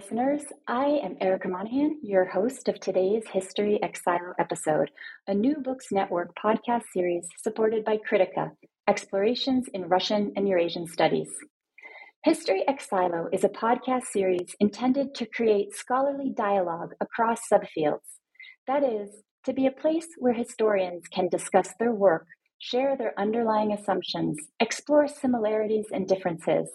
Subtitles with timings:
[0.00, 0.44] Listeners.
[0.66, 4.90] I am Erica Monahan, your host of today's History Exilo episode,
[5.26, 8.50] a New Books Network podcast series supported by Kritika
[8.88, 11.28] Explorations in Russian and Eurasian Studies.
[12.24, 18.16] History Exilo is a podcast series intended to create scholarly dialogue across subfields.
[18.66, 19.10] That is,
[19.44, 22.26] to be a place where historians can discuss their work
[22.60, 26.68] share their underlying assumptions, explore similarities and differences,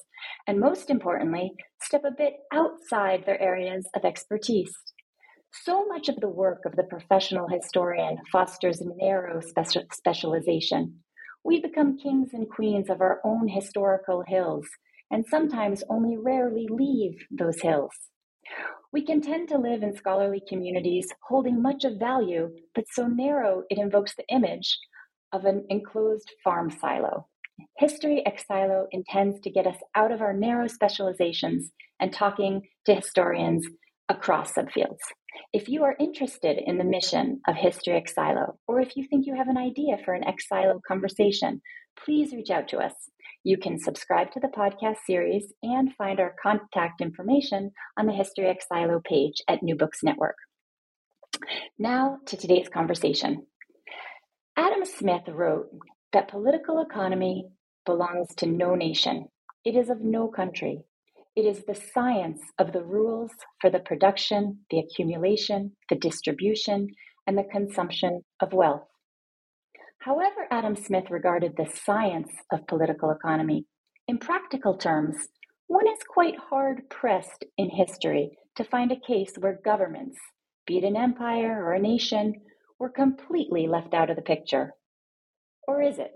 [0.48, 4.74] and most importantly, step a bit outside their areas of expertise.
[5.54, 11.04] So much of the work of the professional historian fosters narrow speci- specialization.
[11.44, 14.66] We become kings and queens of our own historical hills,
[15.12, 17.94] and sometimes only rarely leave those hills.
[18.92, 23.64] We can tend to live in scholarly communities holding much of value, but so narrow
[23.70, 24.80] it invokes the image
[25.36, 27.28] of an enclosed farm silo.
[27.78, 33.68] History Exilo intends to get us out of our narrow specializations and talking to historians
[34.08, 35.00] across subfields.
[35.52, 39.36] If you are interested in the mission of History Exilo, or if you think you
[39.36, 41.62] have an idea for an Exilo conversation,
[42.06, 42.94] please reach out to us.
[43.44, 48.46] You can subscribe to the podcast series and find our contact information on the History
[48.46, 50.38] Exilo page at New Books Network.
[51.78, 53.46] Now to today's conversation.
[54.58, 55.68] Adam Smith wrote
[56.14, 57.46] that political economy
[57.86, 59.28] belongs to no nation.
[59.66, 60.86] It is of no country.
[61.36, 66.88] It is the science of the rules for the production, the accumulation, the distribution,
[67.28, 68.88] and the consumption of wealth.
[70.00, 73.66] However, Adam Smith regarded the science of political economy,
[74.08, 75.18] in practical terms,
[75.68, 80.18] one is quite hard pressed in history to find a case where governments,
[80.66, 82.36] be it an empire or a nation,
[82.80, 84.74] were completely left out of the picture.
[85.68, 86.12] Or is it?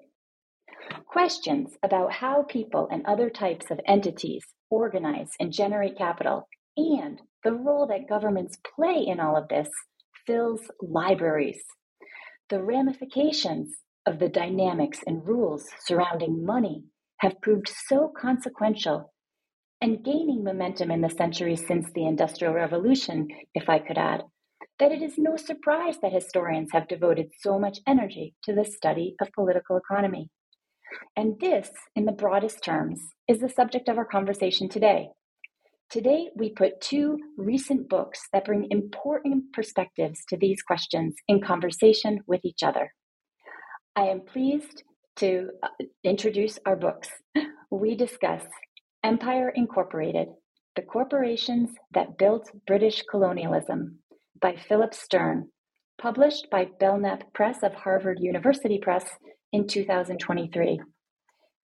[1.08, 6.47] Questions about how people and other types of entities organize and generate capital
[6.78, 9.70] and the role that governments play in all of this
[10.25, 11.62] fills libraries.
[12.50, 16.84] The ramifications of the dynamics and rules surrounding money
[17.18, 19.14] have proved so consequential
[19.81, 24.24] and gaining momentum in the centuries since the Industrial Revolution, if I could add,
[24.80, 29.16] that it is no surprise that historians have devoted so much energy to the study
[29.22, 30.30] of political economy.
[31.16, 35.09] And this, in the broadest terms, is the subject of our conversation today.
[35.90, 42.20] Today, we put two recent books that bring important perspectives to these questions in conversation
[42.28, 42.94] with each other.
[43.96, 44.84] I am pleased
[45.18, 45.68] to uh,
[46.03, 47.09] introduce our books.
[47.72, 48.44] We discuss
[49.03, 50.30] Empire Incorporated,
[50.76, 54.00] the corporations that built British colonialism
[54.41, 55.50] by Philip Stern,
[56.00, 59.05] published by Belknap Press of Harvard University Press
[59.51, 60.79] in 2023.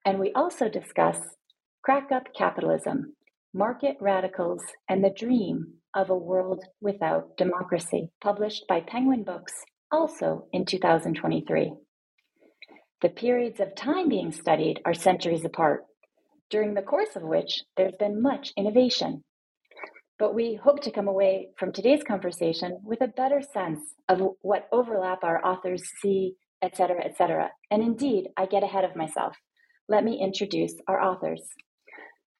[0.06, 1.18] And we also discuss
[1.84, 3.16] Crack Up Capitalism,
[3.54, 9.54] Market Radicals, and the Dream of a World Without Democracy, published by Penguin Books,
[9.92, 11.74] also in 2023.
[13.02, 15.86] The periods of time being studied are centuries apart,
[16.50, 19.24] during the course of which there's been much innovation.
[20.18, 24.70] But we hope to come away from today's conversation with a better sense of what
[24.72, 27.52] overlap our authors see, etc., etc.
[27.70, 29.36] And indeed, I get ahead of myself.
[29.90, 31.44] Let me introduce our authors.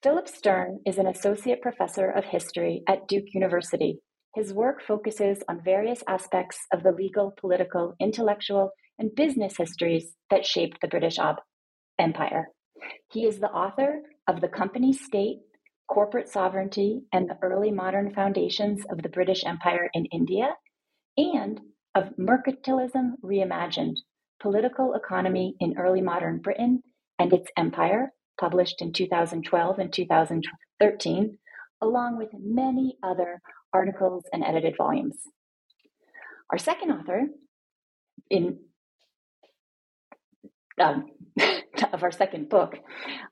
[0.02, 4.00] Philip Stern is an associate professor of history at Duke University.
[4.34, 10.46] His work focuses on various aspects of the legal, political, intellectual, and business histories that
[10.46, 11.18] shaped the British
[11.98, 12.48] Empire.
[13.12, 15.40] He is the author of The Company State
[15.88, 20.56] corporate sovereignty and the early modern foundations of the British Empire in India,
[21.16, 21.60] and
[21.94, 23.96] of Mercantilism Reimagined
[24.40, 26.82] Political Economy in Early Modern Britain
[27.18, 31.38] and Its Empire, published in 2012 and 2013,
[31.80, 33.40] along with many other
[33.72, 35.16] articles and edited volumes.
[36.50, 37.22] Our second author
[38.30, 38.58] in
[40.78, 41.06] um,
[41.92, 42.76] of our second book,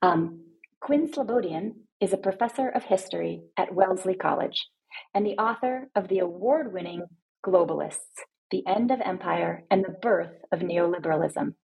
[0.01, 0.45] um,
[0.81, 4.69] Quinn Slobodian, is a professor of history at Wellesley College
[5.15, 7.05] and the author of the award winning
[7.45, 8.17] Globalists
[8.51, 11.55] The End of Empire and the Birth of Neoliberalism,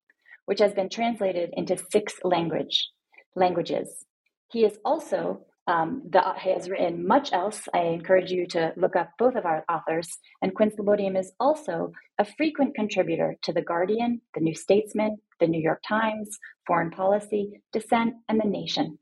[0.45, 2.89] which has been translated into six language,
[3.35, 4.05] languages.
[4.51, 7.59] He is also Um, the, he has written much else.
[7.71, 10.09] I encourage you to look up both of our authors.
[10.41, 15.47] And Quinn Slobodian is also a frequent contributor to The Guardian, The New Statesman, The
[15.47, 16.27] New York Times,
[16.65, 18.97] Foreign Policy, Dissent, and The Nation.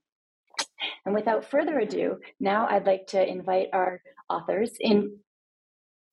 [1.05, 5.17] And without further ado, now I'd like to invite our authors in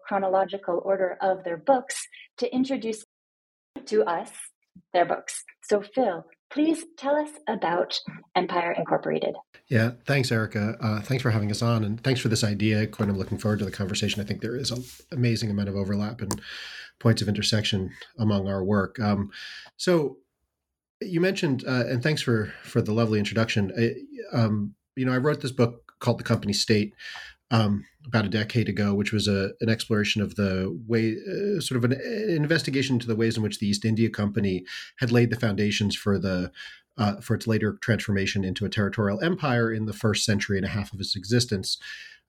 [0.07, 2.07] chronological order of their books
[2.39, 3.05] to introduce
[3.87, 4.31] to us
[4.93, 5.45] their books.
[5.63, 7.99] So, Phil, please tell us about
[8.35, 9.35] Empire Incorporated.
[9.69, 10.77] Yeah, thanks, Erica.
[10.81, 12.87] Uh, thanks for having us on, and thanks for this idea.
[12.87, 14.21] Quinn, I'm looking forward to the conversation.
[14.23, 16.41] I think there is an amazing amount of overlap and
[17.01, 18.99] points of intersection among our work.
[19.01, 19.31] Um,
[19.77, 20.19] so,
[21.01, 23.73] you mentioned, uh, and thanks for for the lovely introduction.
[23.79, 26.95] I, um, you know, I wrote this book called The Company State
[27.51, 31.77] um, about a decade ago, which was a, an exploration of the way, uh, sort
[31.77, 34.65] of an, an, investigation into the ways in which the East India Company
[34.99, 36.51] had laid the foundations for the
[36.99, 40.71] uh, for its later transformation into a territorial empire in the first century and a
[40.71, 41.77] half of its existence.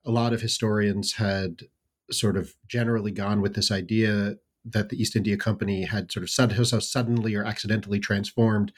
[0.06, 1.64] A lot of historians had
[2.12, 4.36] sort of generally gone with this idea
[4.72, 8.72] that the East India Company had sort of so suddenly or accidentally transformed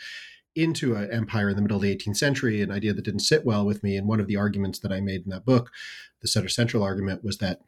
[0.55, 3.45] into an empire in the middle of the 18th century, an idea that didn't sit
[3.45, 3.95] well with me.
[3.95, 5.71] And one of the arguments that I made in that book,
[6.21, 7.61] the center central argument, was that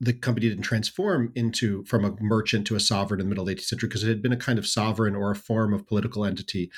[0.00, 3.48] the company didn't transform into from a merchant to a sovereign in the middle of
[3.48, 5.86] the 18th century because it had been a kind of sovereign or a form of
[5.86, 6.70] political entity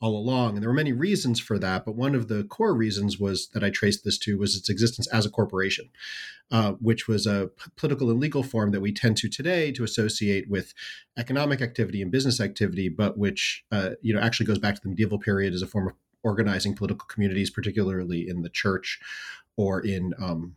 [0.00, 0.54] all along.
[0.54, 3.64] And there were many reasons for that, but one of the core reasons was that
[3.64, 5.90] I traced this to was its existence as a corporation,
[6.52, 9.82] uh, which was a p- political and legal form that we tend to today to
[9.82, 10.72] associate with
[11.18, 14.88] economic activity and business activity, but which uh, you know actually goes back to the
[14.88, 19.00] medieval period as a form of organizing political communities, particularly in the church
[19.56, 20.54] or in um,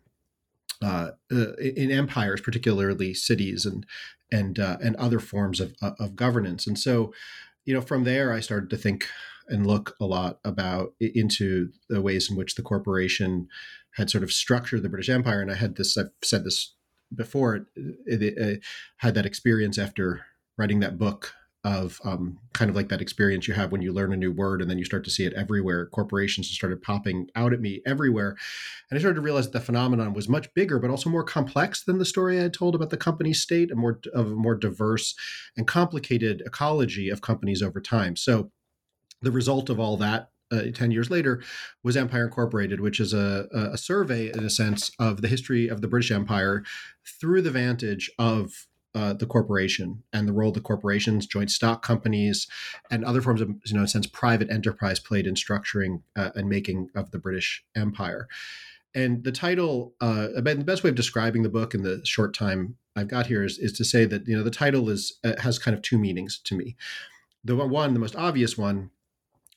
[0.81, 3.86] uh, uh, in empires, particularly cities and
[4.31, 6.68] and uh, and other forms of uh, of governance.
[6.68, 7.13] And so,
[7.66, 9.07] you know, from there, I started to think
[9.48, 13.48] and look a lot about into the ways in which the corporation
[13.95, 15.42] had sort of structured the British Empire.
[15.42, 16.74] And I had this, I've said this
[17.13, 17.66] before, it,
[18.06, 18.63] it, it
[18.98, 20.25] had that experience after
[20.57, 24.13] writing that book of um, kind of like that experience you have when you learn
[24.13, 25.85] a new word and then you start to see it everywhere.
[25.85, 28.35] Corporations started popping out at me everywhere.
[28.89, 31.83] And I started to realize that the phenomenon was much bigger, but also more complex
[31.83, 34.55] than the story I had told about the company state, a more of a more
[34.55, 35.13] diverse
[35.55, 38.15] and complicated ecology of companies over time.
[38.15, 38.51] So
[39.21, 41.41] the result of all that uh, 10 years later
[41.83, 45.81] was Empire Incorporated, which is a, a survey, in a sense, of the history of
[45.81, 46.63] the British Empire
[47.19, 52.47] through the vantage of uh, the corporation and the role the corporations, joint stock companies,
[52.89, 56.31] and other forms of, you know, in a sense, private enterprise played in structuring uh,
[56.35, 58.27] and making of the British Empire.
[58.93, 62.75] And the title, uh, the best way of describing the book in the short time
[62.95, 65.57] I've got here is, is to say that you know the title is uh, has
[65.57, 66.75] kind of two meanings to me.
[67.44, 68.91] The one, the most obvious one,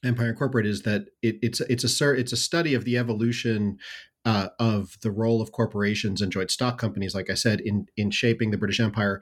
[0.05, 3.79] Empire Incorporated, is that it, it's it's a it's a study of the evolution
[4.25, 8.11] uh, of the role of corporations and joint stock companies, like I said, in in
[8.11, 9.21] shaping the British Empire,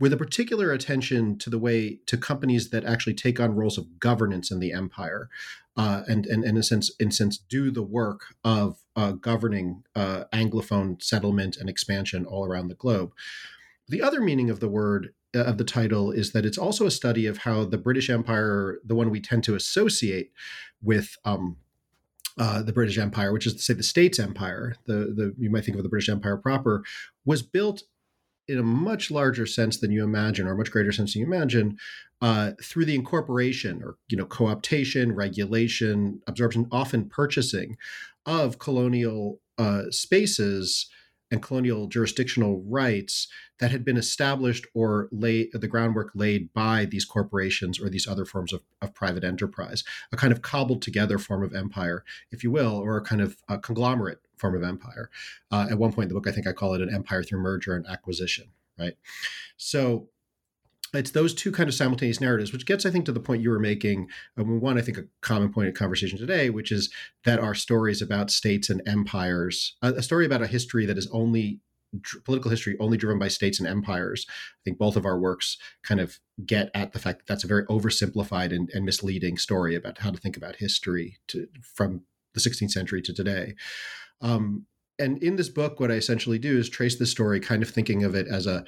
[0.00, 4.00] with a particular attention to the way to companies that actually take on roles of
[4.00, 5.28] governance in the empire,
[5.76, 9.84] uh, and, and, in a sense, in a sense, do the work of uh, governing
[9.94, 13.12] uh, Anglophone settlement and expansion all around the globe.
[13.88, 16.90] The other meaning of the word uh, of the title is that it's also a
[16.90, 20.32] study of how the British Empire, the one we tend to associate
[20.82, 21.58] with um,
[22.38, 25.64] uh, the British Empire, which is to say the States Empire, the, the you might
[25.64, 26.82] think of the British Empire proper,
[27.24, 27.82] was built
[28.48, 31.26] in a much larger sense than you imagine, or a much greater sense than you
[31.26, 31.78] imagine,
[32.20, 37.76] uh, through the incorporation or you know cooptation, regulation, absorption, often purchasing
[38.26, 40.88] of colonial uh, spaces
[41.30, 47.04] and colonial jurisdictional rights that had been established or laid the groundwork laid by these
[47.04, 51.42] corporations or these other forms of, of private enterprise, a kind of cobbled together form
[51.42, 55.10] of empire, if you will, or a kind of a conglomerate form of empire.
[55.50, 57.40] Uh, at one point in the book, I think I call it an empire through
[57.40, 58.94] merger and acquisition, right?
[59.56, 60.08] So
[60.92, 63.50] it's those two kind of simultaneous narratives, which gets, I think, to the point you
[63.50, 64.08] were making.
[64.36, 66.92] One, I think, a common point of conversation today, which is
[67.24, 71.08] that our stories about states and empires, a, a story about a history that is
[71.12, 71.60] only
[72.24, 74.26] political history only driven by states and empires.
[74.28, 77.48] I think both of our works kind of get at the fact that that's a
[77.48, 82.02] very oversimplified and, and misleading story about how to think about history to, from
[82.34, 83.54] the 16th century to today.
[84.20, 84.66] Um,
[84.98, 88.04] and in this book, what I essentially do is trace the story, kind of thinking
[88.04, 88.64] of it as a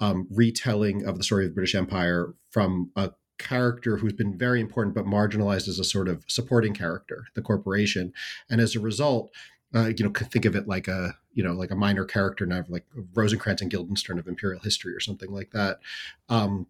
[0.00, 4.60] um, retelling of the story of the British Empire from a character who's been very
[4.60, 8.12] important but marginalized as a sort of supporting character, the corporation,
[8.48, 9.30] and as a result,
[9.74, 12.46] uh, you know, could think of it like a you know like a minor character
[12.46, 15.80] now, like Rosencrantz and Guildenstern of imperial history or something like that.
[16.28, 16.66] Um,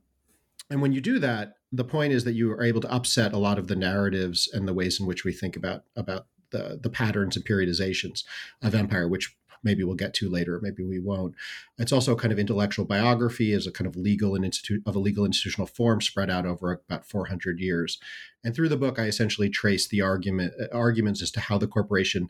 [0.71, 3.39] and when you do that, the point is that you are able to upset a
[3.39, 6.91] lot of the narratives and the ways in which we think about about the, the
[6.91, 8.25] patterns and periodizations
[8.63, 11.35] of empire, which maybe we'll get to later, maybe we won't.
[11.79, 15.01] It's also kind of intellectual biography as a kind of legal and institute of a
[15.01, 17.99] legal institutional form spread out over about 400 years.
[18.45, 21.69] And through the book, I essentially trace the argument uh, arguments as to how the
[21.69, 22.29] corporation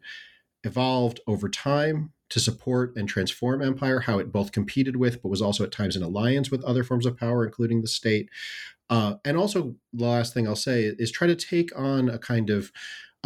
[0.65, 5.43] evolved over time to support and transform empire, how it both competed with, but was
[5.43, 8.29] also at times in alliance with other forms of power, including the state.
[8.91, 12.51] Uh, and also, the last thing I'll say is try to take on a kind
[12.51, 12.73] of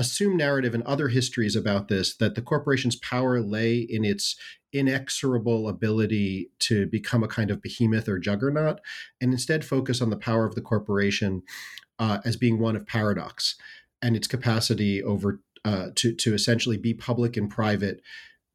[0.01, 4.35] assumed narrative in other histories about this that the corporation's power lay in its
[4.73, 8.81] inexorable ability to become a kind of behemoth or juggernaut,
[9.21, 11.43] and instead focus on the power of the corporation
[11.99, 13.57] uh, as being one of paradox
[14.01, 18.01] and its capacity over uh, to to essentially be public and private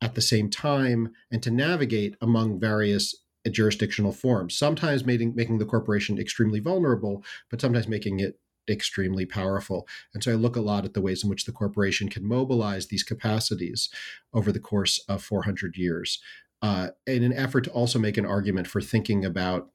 [0.01, 3.15] at the same time and to navigate among various
[3.51, 9.87] jurisdictional forms, sometimes making, making the corporation extremely vulnerable, but sometimes making it extremely powerful.
[10.13, 12.87] And so I look a lot at the ways in which the corporation can mobilize
[12.87, 13.89] these capacities
[14.33, 16.19] over the course of 400 years
[16.61, 19.69] uh, in an effort to also make an argument for thinking about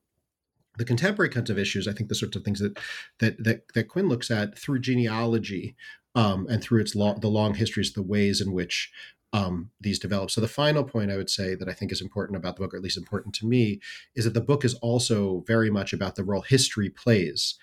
[0.76, 1.86] the contemporary kinds of issues.
[1.86, 2.78] I think the sorts of things that
[3.18, 5.76] that that, that Quinn looks at through genealogy
[6.14, 8.90] um, and through its long, the long histories, the ways in which
[9.32, 10.30] um, these develop.
[10.30, 12.74] So the final point I would say that I think is important about the book,
[12.74, 13.80] or at least important to me,
[14.14, 17.56] is that the book is also very much about the role history plays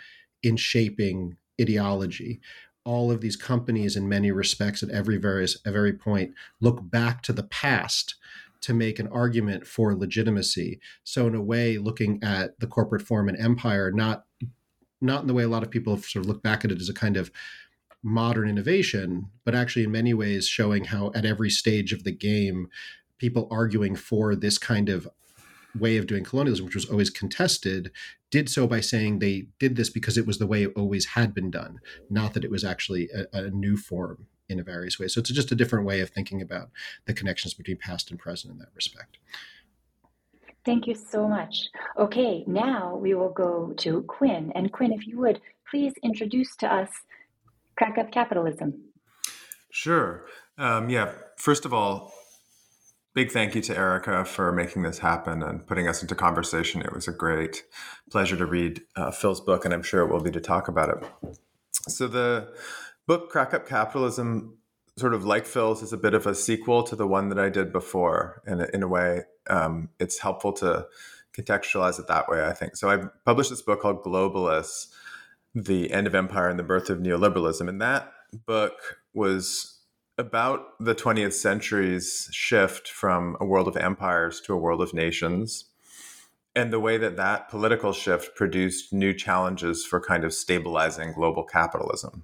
[0.44, 2.40] in shaping ideology.
[2.84, 7.22] All of these companies, in many respects, at every various at every point, look back
[7.24, 8.16] to the past
[8.62, 10.80] to make an argument for legitimacy.
[11.04, 14.26] So in a way, looking at the corporate form and empire, not
[15.00, 16.82] not in the way a lot of people have sort of look back at it
[16.82, 17.32] as a kind of
[18.02, 22.68] modern innovation, but actually in many ways showing how at every stage of the game,
[23.18, 25.08] people arguing for this kind of
[25.78, 27.92] way of doing colonialism, which was always contested,
[28.32, 31.34] did so by saying they did this because it was the way it always had
[31.34, 35.14] been done, not that it was actually a, a new form in a various ways.
[35.14, 36.70] So it's just a different way of thinking about
[37.06, 39.18] the connections between past and present in that respect.
[40.66, 41.70] Thank you so much.
[41.98, 44.52] Okay, now we will go to Quinn.
[44.56, 46.90] And Quinn, if you would please introduce to us
[47.78, 48.74] crack up capitalism.
[49.70, 50.26] Sure.
[50.58, 51.12] Um, yeah.
[51.38, 52.12] First of all,
[53.18, 56.84] big thank you to Erica for making this happen and putting us into conversation.
[56.84, 57.64] It was a great
[58.12, 60.90] pleasure to read uh, Phil's book, and I'm sure it will be to talk about
[60.90, 61.40] it.
[61.88, 62.54] So, the
[63.08, 64.60] book, Crack Up Capitalism,
[64.98, 67.50] sort of like Phil's, is a bit of a sequel to the one that I
[67.50, 68.44] did before.
[68.46, 70.86] And in a way, um, it's helpful to
[71.36, 72.76] contextualize it that way, I think.
[72.76, 74.94] So, I published this book called Globalists
[75.56, 77.68] the End of Empire and the Birth of Neoliberalism.
[77.68, 78.14] And that
[78.46, 79.77] book was
[80.18, 85.66] about the 20th century's shift from a world of empires to a world of nations
[86.56, 91.44] and the way that that political shift produced new challenges for kind of stabilizing global
[91.44, 92.24] capitalism.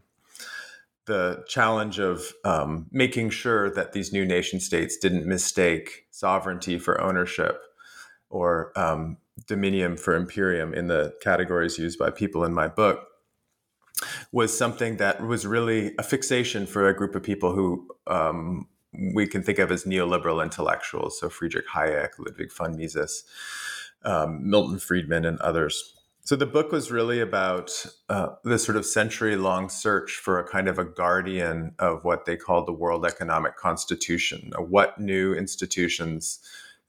[1.05, 6.99] The challenge of um, making sure that these new nation states didn't mistake sovereignty for
[6.99, 7.61] ownership
[8.31, 13.07] or um, dominium for imperium in the categories used by people in my book
[14.31, 18.67] was something that was really a fixation for a group of people who um,
[19.13, 21.19] we can think of as neoliberal intellectuals.
[21.19, 23.23] So Friedrich Hayek, Ludwig von Mises,
[24.03, 25.95] um, Milton Friedman, and others.
[26.25, 30.69] So the book was really about uh, this sort of century-long search for a kind
[30.69, 34.53] of a guardian of what they called the World Economic Constitution.
[34.57, 36.39] What new institutions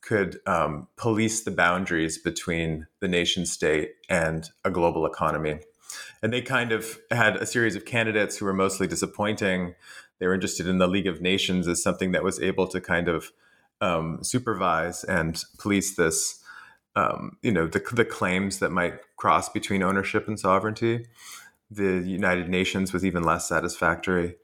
[0.02, 5.58] could um, police the boundaries between the nation state and a global economy?
[6.24, 9.74] And they kind of had a series of candidates who were mostly disappointing.
[10.18, 13.08] They were interested in the League of Nations as something that was able to kind
[13.08, 13.30] of
[13.82, 16.42] um, supervise and police this,
[16.96, 21.04] um, you know, the, the claims that might cross between ownership and sovereignty.
[21.70, 24.36] The United Nations was even less satisfactory.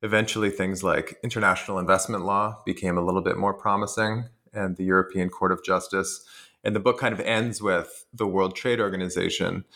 [0.00, 5.28] Eventually, things like international investment law became a little bit more promising, and the European
[5.28, 6.24] Court of Justice.
[6.64, 9.66] And the book kind of ends with the World Trade Organization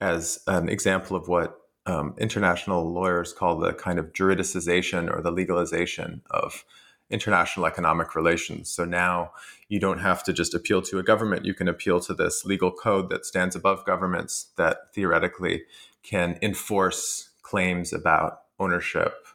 [0.00, 5.30] as an example of what um, international lawyers call the kind of juridicization or the
[5.30, 6.64] legalization of
[7.10, 8.70] international economic relations.
[8.70, 9.32] So now
[9.68, 12.70] you don't have to just appeal to a government, you can appeal to this legal
[12.70, 15.64] code that stands above governments that theoretically
[16.02, 19.26] can enforce claims about ownership,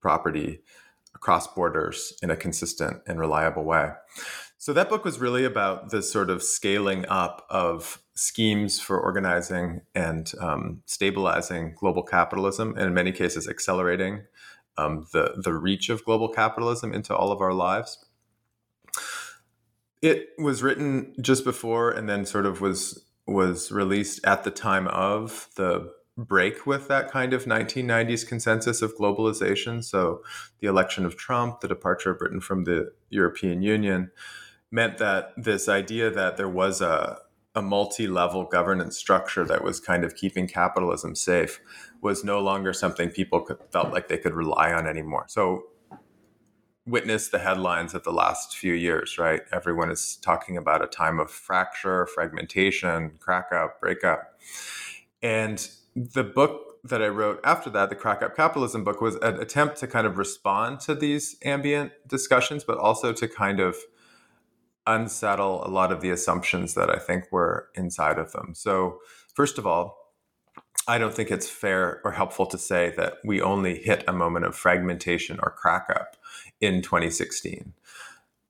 [0.00, 0.60] property
[1.14, 3.90] across borders in a consistent and reliable way.
[4.56, 9.82] So that book was really about the sort of scaling up of schemes for organizing
[9.94, 14.22] and um, stabilizing global capitalism, and in many cases, accelerating
[14.76, 18.04] um, the the reach of global capitalism into all of our lives.
[20.02, 24.88] It was written just before, and then sort of was was released at the time
[24.88, 29.84] of the break with that kind of 1990s consensus of globalization.
[29.84, 30.22] So,
[30.60, 34.10] the election of Trump, the departure of Britain from the European Union,
[34.70, 37.18] meant that this idea that there was a,
[37.54, 41.60] a multi level governance structure that was kind of keeping capitalism safe
[42.00, 45.24] was no longer something people could, felt like they could rely on anymore.
[45.28, 45.64] So,
[46.86, 49.42] witness the headlines of the last few years, right?
[49.52, 54.40] Everyone is talking about a time of fracture, fragmentation, crack up, breakup.
[55.22, 59.40] And the book that I wrote after that, the Crack Up Capitalism book, was an
[59.40, 63.76] attempt to kind of respond to these ambient discussions, but also to kind of
[64.88, 68.54] unsettle a lot of the assumptions that I think were inside of them.
[68.54, 68.98] So,
[69.34, 69.96] first of all,
[70.88, 74.46] I don't think it's fair or helpful to say that we only hit a moment
[74.46, 76.16] of fragmentation or crack up
[76.60, 77.74] in 2016.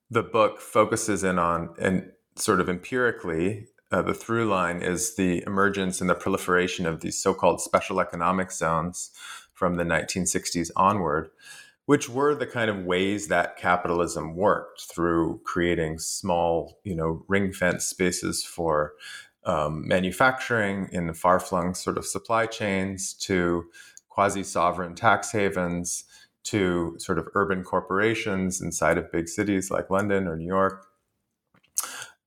[0.09, 5.43] The book focuses in on, and sort of empirically, uh, the through line is the
[5.47, 9.11] emergence and the proliferation of these so called special economic zones
[9.53, 11.31] from the 1960s onward,
[11.89, 17.51] which were the kind of ways that capitalism worked through creating small, you know, ring
[17.51, 18.93] fence spaces for
[19.47, 23.65] um, manufacturing in far flung sort of supply chains to
[24.11, 26.05] quasi sovereign tax havens
[26.45, 30.88] to sort of urban corporations inside of big cities like London or New York.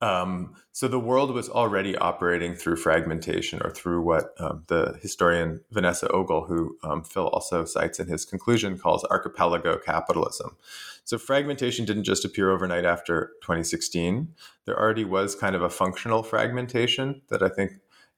[0.02, 5.62] Um, so the world was already operating through fragmentation or through what um, the historian
[5.72, 10.58] Vanessa Ogle, who um, Phil also cites in his conclusion, calls archipelago capitalism.
[11.04, 14.34] So fragmentation didn't just appear overnight after 2016.
[14.66, 17.74] There already was kind of a functional fragmentation that I think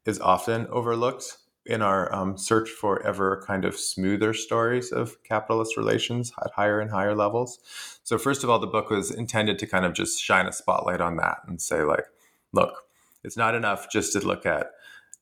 [0.06, 5.78] is often overlooked in our um, search for ever kind of smoother stories of capitalist
[5.78, 7.60] relations at higher and higher levels.
[8.04, 11.02] So, first of all, the book was intended to kind of just shine a spotlight
[11.02, 12.06] on that and say, like,
[12.52, 12.84] look,
[13.24, 14.72] it's not enough just to look at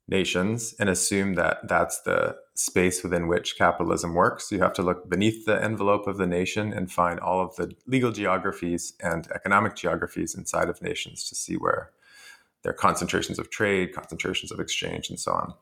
[0.07, 4.51] nations and assume that that's the space within which capitalism works.
[4.51, 7.74] You have to look beneath the envelope of the nation and find all of the
[7.88, 11.91] legal geographies and economic geographies inside of nations to see where
[12.63, 15.54] there are concentrations of trade, concentrations of exchange, and so on.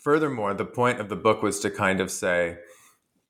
[0.00, 2.58] Furthermore, the point of the book was to kind of say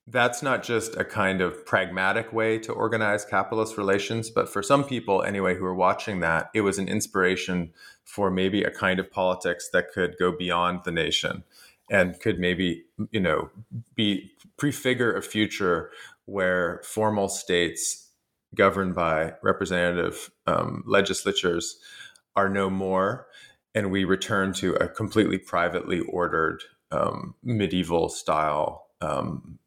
[0.07, 4.83] that's not just a kind of pragmatic way to organize capitalist relations, but for some
[4.83, 7.71] people, anyway, who are watching that, it was an inspiration
[8.03, 11.43] for maybe a kind of politics that could go beyond the nation
[11.89, 13.49] and could maybe, you know,
[13.95, 15.91] be prefigure a future
[16.25, 18.09] where formal states
[18.55, 21.77] governed by representative um, legislatures
[22.35, 23.27] are no more
[23.73, 29.57] and we return to a completely privately ordered um, medieval style um,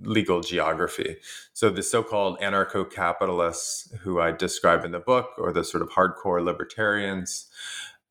[0.00, 1.16] legal geography.
[1.52, 6.44] So the so-called anarcho-capitalists who I describe in the book, or the sort of hardcore
[6.44, 7.48] libertarians,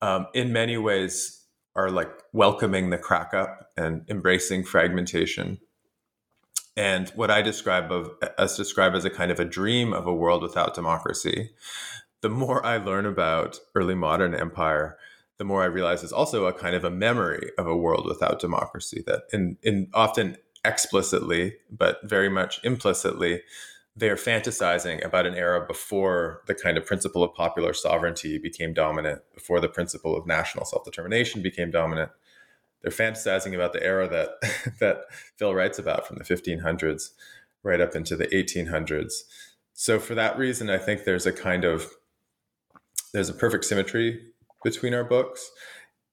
[0.02, 1.42] um, in many ways
[1.76, 5.60] are like welcoming the crack up and embracing fragmentation.
[6.76, 10.14] And what I describe of as describe as a kind of a dream of a
[10.14, 11.52] world without democracy.
[12.22, 14.98] The more I learn about early modern empire,
[15.38, 18.40] the more I realize it's also a kind of a memory of a world without
[18.40, 23.42] democracy that in, in often explicitly, but very much implicitly,
[23.96, 29.22] they're fantasizing about an era before the kind of principle of popular sovereignty became dominant,
[29.34, 32.12] before the principle of national self-determination became dominant.
[32.82, 35.06] They're fantasizing about the era that that
[35.38, 37.12] Phil writes about from the 1500s
[37.62, 39.14] right up into the 1800s.
[39.74, 41.92] So for that reason, I think there's a kind of
[43.14, 44.33] there's a perfect symmetry
[44.64, 45.52] between our books,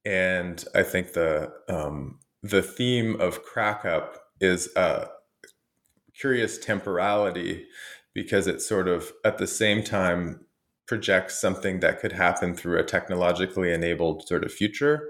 [0.05, 5.09] and I think the um, the theme of crack up is a
[6.19, 7.67] curious temporality
[8.15, 10.45] because it sort of at the same time
[10.87, 15.09] projects something that could happen through a technologically enabled sort of future.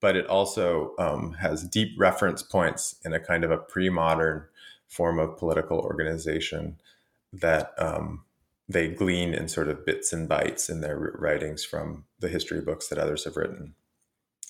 [0.00, 4.44] But it also um, has deep reference points in a kind of a pre-modern
[4.86, 6.76] form of political organization
[7.32, 8.24] that um,
[8.68, 12.88] they glean in sort of bits and bytes in their writings from the history books
[12.88, 13.74] that others have written.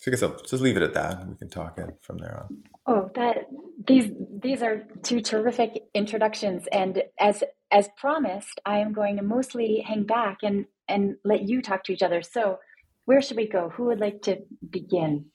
[0.00, 1.28] So I guess I'll just leave it at that.
[1.28, 2.62] We can talk in from there on.
[2.86, 3.46] Oh, that
[3.86, 4.10] these
[4.42, 10.04] these are two terrific introductions, and as as promised, I am going to mostly hang
[10.04, 12.22] back and and let you talk to each other.
[12.22, 12.58] So,
[13.06, 13.70] where should we go?
[13.70, 14.38] Who would like to
[14.70, 15.26] begin?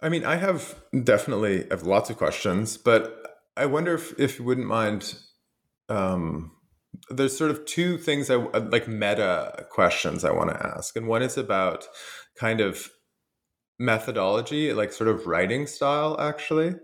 [0.00, 4.44] I mean, I have definitely have lots of questions, but I wonder if if you
[4.44, 5.16] wouldn't mind
[5.88, 6.52] um,
[7.08, 11.22] there's sort of two things I like meta questions I want to ask, and one
[11.22, 11.86] is about
[12.36, 12.90] kind of
[13.78, 16.74] methodology, like sort of writing style, actually,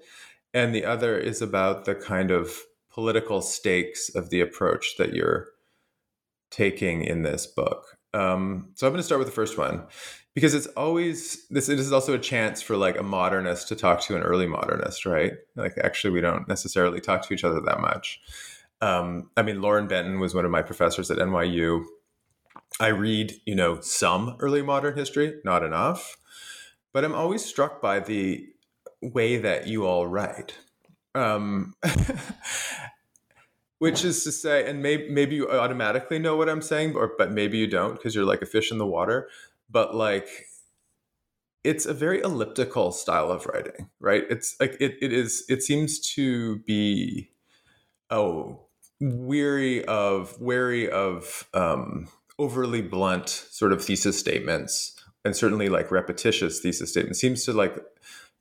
[0.55, 2.59] and the other is about the kind of
[2.91, 5.49] political stakes of the approach that you're
[6.51, 7.99] taking in this book.
[8.15, 9.83] Um, so I'm going to start with the first one
[10.35, 14.01] because it's always this, this is also a chance for like a modernist to talk
[14.03, 15.33] to an early modernist, right?
[15.55, 18.21] Like actually, we don't necessarily talk to each other that much.
[18.81, 21.85] Um, I mean, Lauren Benton was one of my professors at NYU.
[22.81, 26.17] I read, you know, some early modern history, not enough,
[26.93, 28.47] but I'm always struck by the
[29.01, 30.59] way that you all write.
[31.15, 31.75] Um,
[33.79, 37.33] which is to say, and maybe maybe you automatically know what I'm saying, or but
[37.33, 39.29] maybe you don't because you're like a fish in the water.
[39.71, 40.29] But like,
[41.65, 44.25] it's a very elliptical style of writing, right?
[44.31, 45.45] It's like it it is.
[45.49, 47.31] It seems to be
[48.11, 48.66] oh
[49.01, 56.61] weary of wary of um, overly blunt sort of thesis statements, and certainly like repetitious
[56.61, 57.21] thesis statements.
[57.21, 57.77] Seems to like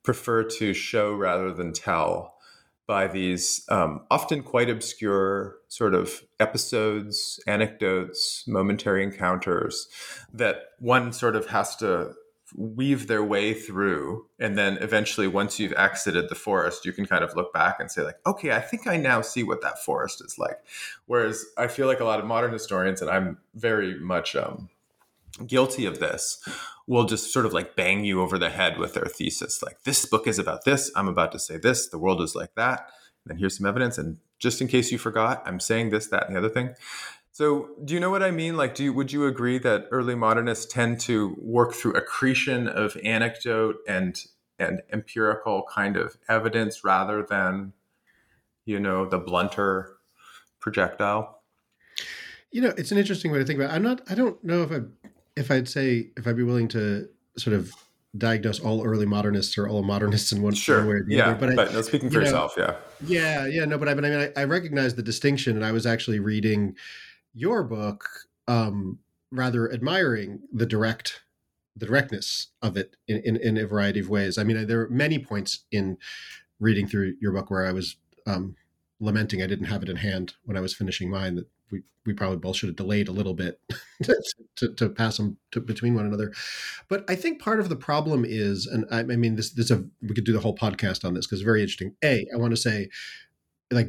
[0.02, 2.36] prefer to show rather than tell
[2.86, 9.88] by these um, often quite obscure sort of episodes, anecdotes, momentary encounters
[10.32, 12.12] that one sort of has to
[12.54, 14.26] weave their way through.
[14.38, 17.90] And then eventually, once you've exited the forest, you can kind of look back and
[17.90, 20.58] say, like, okay, I think I now see what that forest is like.
[21.06, 24.68] Whereas I feel like a lot of modern historians, and I'm very much um,
[25.46, 26.46] guilty of this,
[26.86, 29.62] will just sort of like bang you over the head with their thesis.
[29.62, 30.90] Like, this book is about this.
[30.94, 31.88] I'm about to say this.
[31.88, 32.88] The world is like that.
[33.28, 33.98] And here's some evidence.
[33.98, 36.74] And just in case you forgot, I'm saying this, that, and the other thing.
[37.36, 38.56] So, do you know what I mean?
[38.56, 42.96] Like, do you, would you agree that early modernists tend to work through accretion of
[43.04, 44.18] anecdote and
[44.58, 47.74] and empirical kind of evidence rather than,
[48.64, 49.98] you know, the blunter
[50.60, 51.42] projectile?
[52.52, 53.70] You know, it's an interesting way to think about.
[53.70, 53.74] It.
[53.74, 54.00] I'm not.
[54.08, 54.80] I don't know if I
[55.36, 57.70] if I'd say if I'd be willing to sort of
[58.16, 60.86] diagnose all early modernists or all modernists in one, sure.
[60.86, 61.48] way or the yeah, other.
[61.48, 63.66] But, but I, no, speaking for you yourself, yeah, yeah, yeah.
[63.66, 66.18] No, but I, but I mean, I, I, recognize the distinction, and I was actually
[66.18, 66.76] reading
[67.36, 68.08] your book,
[68.48, 68.98] um,
[69.30, 71.20] rather admiring the direct,
[71.76, 74.38] the directness of it in, in, in a variety of ways.
[74.38, 75.98] I mean, there are many points in
[76.58, 77.96] reading through your book where I was
[78.26, 78.56] um,
[79.00, 81.34] lamenting I didn't have it in hand when I was finishing mine.
[81.34, 83.60] That we, we probably both should have delayed a little bit
[84.02, 84.22] to,
[84.56, 86.32] to, to, pass them to, between one another.
[86.88, 89.84] But I think part of the problem is, and I, I mean, this this a
[90.00, 91.94] we could do the whole podcast on this because it's very interesting.
[92.02, 92.88] A, I want to say,
[93.70, 93.88] like,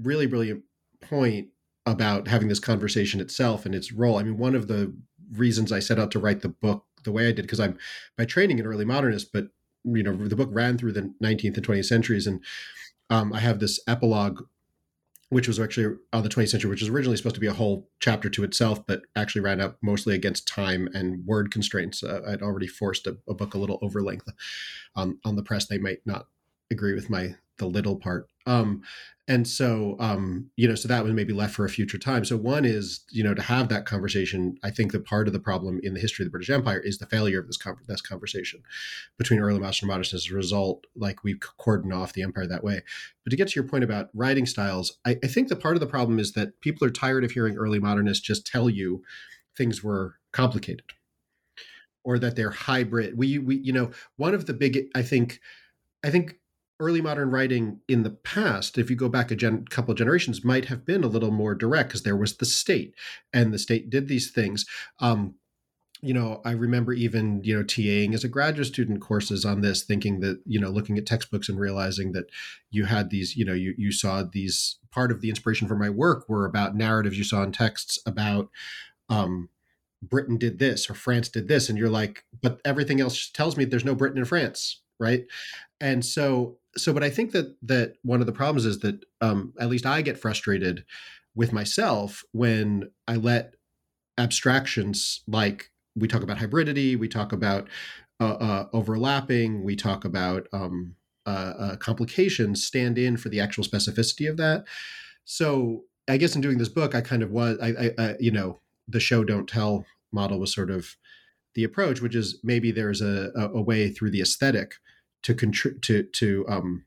[0.00, 0.62] really brilliant
[1.00, 1.48] point
[1.86, 4.18] about having this conversation itself and its role.
[4.18, 4.94] I mean, one of the
[5.32, 7.78] reasons I set out to write the book the way I did because I'm
[8.16, 9.48] by training an early modernist, but
[9.84, 12.42] you know the book ran through the 19th and 20th centuries, and
[13.10, 14.42] um, I have this epilogue
[15.34, 17.88] which was actually on the 20th century, which was originally supposed to be a whole
[17.98, 22.04] chapter to itself, but actually ran up mostly against time and word constraints.
[22.04, 24.28] Uh, I'd already forced a, a, book a little over length
[24.94, 25.66] um, on the press.
[25.66, 26.26] They might not
[26.70, 28.28] agree with my the little part.
[28.46, 28.82] Um,
[29.26, 32.24] and so um, you know so that was maybe left for a future time.
[32.24, 35.40] So one is you know to have that conversation i think that part of the
[35.40, 38.62] problem in the history of the british empire is the failure of this, this conversation
[39.16, 42.82] between early and modernist as a result like we cordon off the empire that way.
[43.24, 45.80] But to get to your point about writing styles I, I think the part of
[45.80, 49.02] the problem is that people are tired of hearing early modernists just tell you
[49.56, 50.84] things were complicated
[52.04, 53.16] or that they're hybrid.
[53.16, 55.40] We, we you know one of the big i think
[56.04, 56.38] i think
[56.80, 60.44] early modern writing in the past, if you go back a gen- couple of generations,
[60.44, 62.94] might have been a little more direct because there was the state,
[63.32, 64.66] and the state did these things.
[65.00, 65.34] Um,
[66.02, 69.84] you know, I remember even you know TAing as a graduate student courses on this,
[69.84, 72.26] thinking that you know looking at textbooks and realizing that
[72.70, 75.88] you had these, you know, you you saw these part of the inspiration for my
[75.88, 78.50] work were about narratives you saw in texts about.
[79.08, 79.48] Um,
[80.02, 83.64] Britain did this or France did this, and you're like, but everything else tells me
[83.64, 85.24] there's no Britain and France, right?
[85.80, 89.52] And so so but i think that that one of the problems is that um,
[89.58, 90.84] at least i get frustrated
[91.34, 93.54] with myself when i let
[94.18, 97.68] abstractions like we talk about hybridity we talk about
[98.20, 100.94] uh, uh, overlapping we talk about um,
[101.26, 104.64] uh, uh complications stand in for the actual specificity of that.
[105.24, 108.30] So i guess in doing this book i kind of was i, I, I you
[108.30, 110.96] know the show don't tell model was sort of
[111.54, 114.74] the approach which is maybe there's a, a, a way through the aesthetic
[115.24, 116.84] to contri- to to um,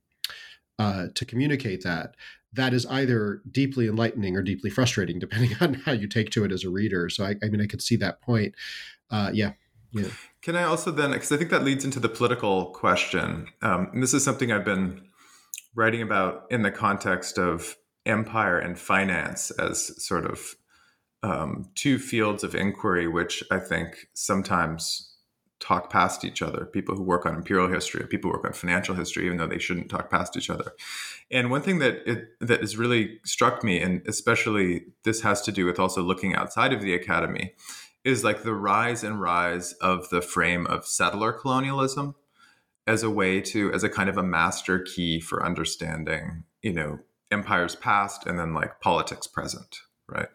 [0.80, 2.16] uh, to communicate that
[2.54, 6.52] that is either deeply enlightening or deeply frustrating depending on how you take to it
[6.52, 7.10] as a reader.
[7.10, 8.56] So i, I mean i could see that point.
[9.10, 9.54] Uh, yeah.
[9.92, 10.10] Yeah.
[10.42, 14.04] Can i also then because i think that leads into the political question um, and
[14.04, 15.02] this is something i've been
[15.76, 20.56] writing about in the context of empire and finance as sort of
[21.24, 25.17] um, two fields of inquiry which i think sometimes
[25.60, 26.66] talk past each other.
[26.66, 29.48] People who work on imperial history, or people who work on financial history, even though
[29.48, 30.74] they shouldn't talk past each other.
[31.32, 35.52] And one thing that it, that has really struck me, and especially this has to
[35.52, 37.54] do with also looking outside of the academy,
[38.04, 42.16] is like the rise and rise of the frame of settler colonialism
[42.88, 47.00] as a way to as a kind of a master key for understanding you know
[47.30, 50.30] empires past and then like politics present right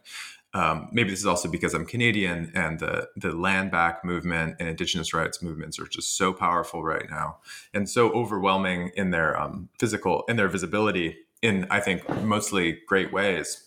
[0.54, 4.68] um, maybe this is also because I'm Canadian and the the land back movement and
[4.68, 7.38] indigenous rights movements are just so powerful right now
[7.72, 13.12] and so overwhelming in their um, physical in their visibility in I think mostly great
[13.12, 13.64] ways.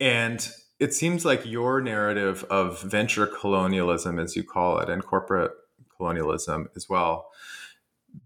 [0.00, 5.52] And it seems like your narrative of venture colonialism, as you call it, and corporate
[5.96, 7.30] colonialism as well,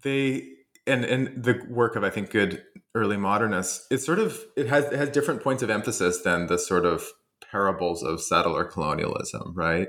[0.03, 0.49] they
[0.87, 2.63] and and the work of I think good
[2.95, 6.59] early modernists, it sort of it has it has different points of emphasis than the
[6.59, 7.05] sort of
[7.51, 9.89] parables of settler colonialism, right?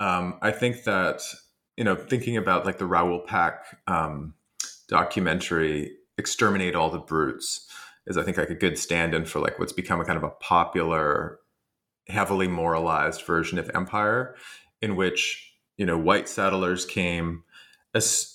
[0.00, 1.22] Um, I think that
[1.76, 4.34] you know thinking about like the Raoul Peck um,
[4.88, 7.68] documentary, "Exterminate All the Brutes,"
[8.06, 10.30] is I think like a good stand-in for like what's become a kind of a
[10.30, 11.38] popular,
[12.08, 14.36] heavily moralized version of empire,
[14.82, 17.42] in which you know white settlers came,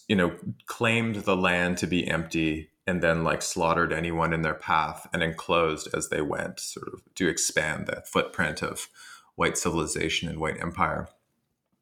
[0.07, 4.55] you know, claimed the land to be empty and then like slaughtered anyone in their
[4.55, 8.89] path and enclosed as they went, sort of to expand the footprint of
[9.35, 11.07] white civilization and white empire.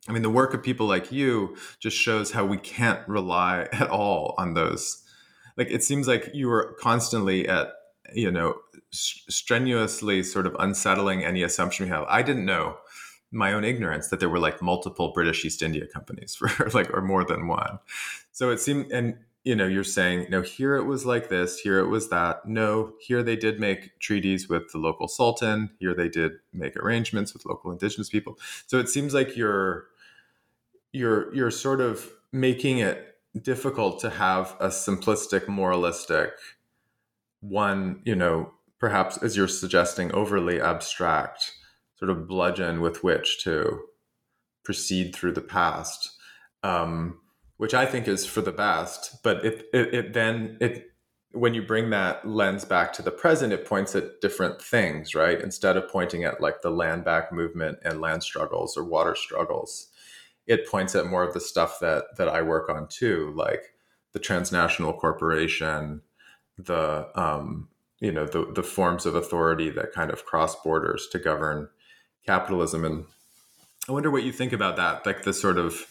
[0.08, 3.89] I mean, the work of people like you just shows how we can't rely at
[3.89, 5.04] all on those.
[5.58, 7.70] Like, it seems like you were constantly at,
[8.13, 8.56] you know,
[8.92, 12.06] strenuously sort of unsettling any assumption we have.
[12.08, 12.78] I didn't know
[13.32, 17.02] my own ignorance that there were like multiple British East India companies for like, or
[17.02, 17.80] more than one.
[18.32, 21.80] So it seemed, and you know, you're saying, no, here it was like this, here
[21.80, 22.46] it was that.
[22.46, 25.70] No, here they did make treaties with the local sultan.
[25.80, 28.38] Here they did make arrangements with local indigenous people.
[28.68, 29.88] So it seems like you're
[30.92, 36.32] you're you're sort of making it difficult to have a simplistic, moralistic
[37.42, 41.54] one, you know, perhaps as you're suggesting, overly abstract
[42.00, 43.82] sort of bludgeon with which to
[44.64, 46.18] proceed through the past.
[46.64, 47.20] Um,
[47.60, 49.22] which I think is for the best.
[49.22, 50.92] But it, it, it then it
[51.34, 55.40] when you bring that lens back to the present, it points at different things, right?
[55.40, 59.90] Instead of pointing at like the land back movement and land struggles or water struggles,
[60.48, 63.74] it points at more of the stuff that that I work on too, like
[64.14, 66.02] the transnational corporation,
[66.58, 67.68] the um,
[68.00, 71.68] you know the the forms of authority that kind of cross borders to govern
[72.30, 72.86] capitalism.
[72.86, 73.06] And
[73.88, 75.88] I wonder what you think about that, like the sort of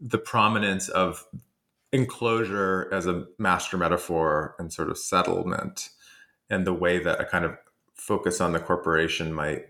[0.00, 1.24] the prominence of
[1.92, 5.88] enclosure as a master metaphor and sort of settlement
[6.50, 7.56] and the way that a kind of
[7.94, 9.66] focus on the corporation might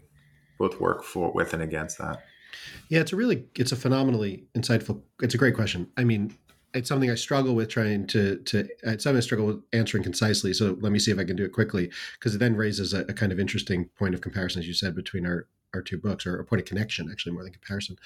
[0.58, 2.22] both work for with and against that
[2.88, 6.34] yeah it's a really it's a phenomenally insightful it's a great question i mean
[6.74, 10.52] it's something i struggle with trying to to it's something i struggle with answering concisely
[10.54, 13.02] so let me see if i can do it quickly because it then raises a,
[13.02, 16.26] a, kind of interesting point of comparison as you said between our our two books
[16.26, 17.96] or a point of connection actually more than comparison.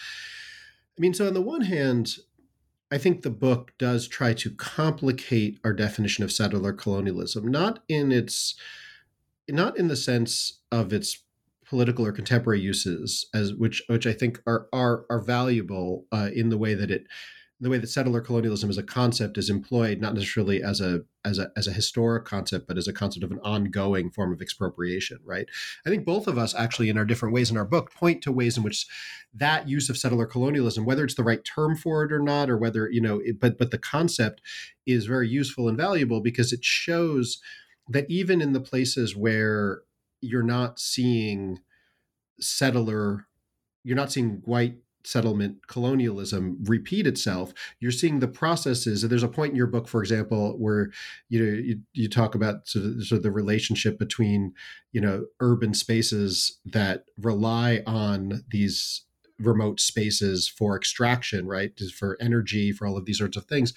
[0.97, 2.17] I mean, so on the one hand,
[2.91, 8.13] I think the book does try to complicate our definition of settler colonialism, not in
[8.13, 8.57] its
[9.49, 11.23] not in the sense of its
[11.65, 16.49] political or contemporary uses, as which which I think are are are valuable uh, in
[16.49, 17.07] the way that it
[17.61, 21.39] the way that settler colonialism as a concept is employed, not necessarily as a as
[21.39, 25.19] a as a historic concept, but as a concept of an ongoing form of expropriation,
[25.25, 25.47] right?
[25.85, 28.33] I think both of us actually, in our different ways in our book, point to
[28.33, 28.87] ways in which
[29.35, 32.57] that use of settler colonialism, whether it's the right term for it or not, or
[32.57, 34.41] whether you know, it, but but the concept
[34.87, 37.41] is very useful and valuable because it shows
[37.89, 39.83] that even in the places where
[40.23, 41.59] you're not seeing
[42.41, 43.27] settler,
[43.85, 49.51] you're not seeing white settlement colonialism repeat itself you're seeing the processes there's a point
[49.51, 50.91] in your book for example where
[51.29, 54.53] you know you, you talk about sort of, sort of the relationship between
[54.93, 59.05] you know urban spaces that rely on these
[59.41, 63.73] remote spaces for extraction right for energy for all of these sorts of things.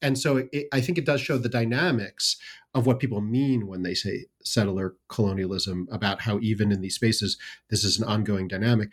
[0.00, 2.36] And so it, i think it does show the dynamics
[2.74, 7.36] of what people mean when they say settler colonialism about how even in these spaces
[7.70, 8.90] this is an ongoing dynamic.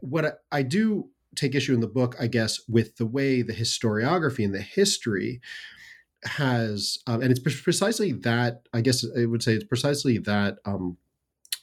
[0.00, 3.52] What I, I do take issue in the book, I guess, with the way the
[3.52, 5.40] historiography and the history
[6.24, 8.68] has, um, and it's precisely that.
[8.72, 10.96] I guess I would say it's precisely that um,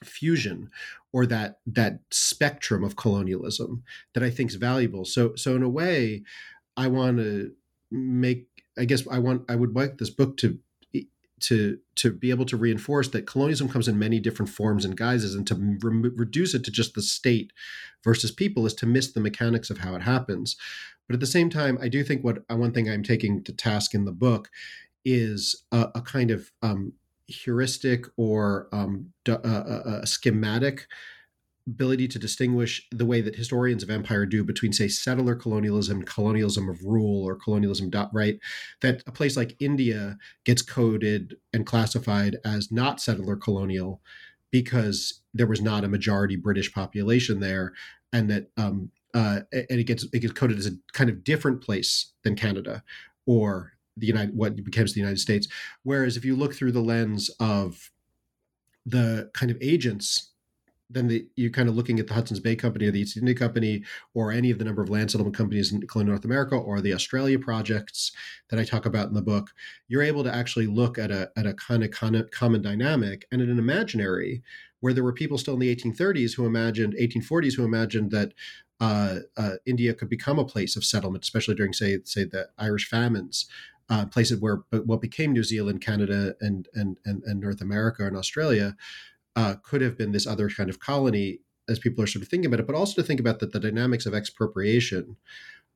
[0.03, 0.69] fusion
[1.11, 5.05] or that that spectrum of colonialism that I think is valuable.
[5.05, 6.23] So, so in a way,
[6.77, 7.51] I want to
[7.89, 8.47] make.
[8.77, 9.43] I guess I want.
[9.49, 10.59] I would like this book to
[11.41, 15.35] to to be able to reinforce that colonialism comes in many different forms and guises,
[15.35, 17.51] and to re- reduce it to just the state
[18.03, 20.55] versus people is to miss the mechanics of how it happens.
[21.07, 23.53] But at the same time, I do think what uh, one thing I'm taking to
[23.53, 24.49] task in the book
[25.03, 26.93] is a, a kind of um,
[27.27, 30.87] heuristic or um, a, a, schematic
[31.71, 36.69] ability to distinguish the way that historians of empire do between, say, settler colonialism colonialism
[36.69, 38.39] of rule or colonialism, right?
[38.81, 44.01] That a place like India gets coded and classified as not settler colonial
[44.51, 47.73] because there was not a majority British population there,
[48.11, 51.61] and that um, uh, and it gets it gets coded as a kind of different
[51.61, 52.83] place than Canada
[53.25, 55.47] or the United what becomes the United States.
[55.83, 57.91] Whereas if you look through the lens of
[58.85, 60.30] the kind of agents
[60.93, 63.35] then the, you're kind of looking at the Hudson's Bay Company or the East India
[63.35, 66.81] Company or any of the number of land settlement companies in colonial North America or
[66.81, 68.11] the Australia projects
[68.49, 69.51] that I talk about in the book,
[69.87, 71.91] you're able to actually look at a, at a kind of
[72.31, 74.43] common dynamic and in an imaginary
[74.81, 78.33] where there were people still in the 1830s who imagined, 1840s who imagined that
[78.81, 82.89] uh, uh, India could become a place of settlement, especially during, say, say the Irish
[82.89, 83.47] famines.
[83.89, 88.15] Uh, places where what became New Zealand, Canada, and, and and and North America and
[88.15, 88.77] Australia,
[89.35, 91.39] uh, could have been this other kind of colony
[91.69, 93.59] as people are sort of thinking about it, but also to think about that the
[93.59, 95.15] dynamics of expropriation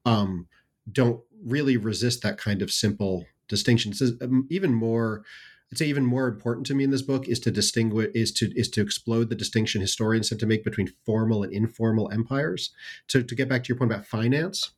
[0.06, 0.48] um,
[0.91, 3.94] don't really resist that kind of simple distinction.
[3.94, 5.24] So um, even more,
[5.72, 8.52] I'd say even more important to me in this book is to distinguish is to
[8.56, 12.72] is to explode the distinction historians tend to make between formal and informal empires.
[13.10, 14.72] To to get back to your point about finance,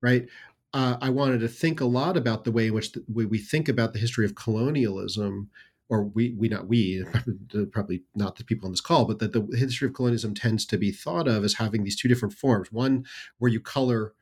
[0.00, 0.26] right?
[0.74, 3.68] Uh, I wanted to think a lot about the way in which the, we think
[3.68, 5.50] about the history of colonialism
[5.88, 7.04] or we we not we
[7.72, 10.76] probably not the people on this call but that the history of colonialism tends to
[10.76, 12.72] be thought of as having these two different forms.
[12.72, 13.04] One
[13.38, 14.14] where you color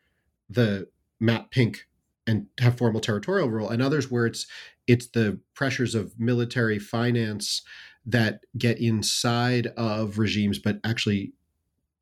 [0.49, 1.87] the map pink
[2.27, 4.47] and have formal territorial rule and others where it's
[4.87, 7.63] it's the pressures of military finance
[8.05, 11.33] that get inside of regimes but actually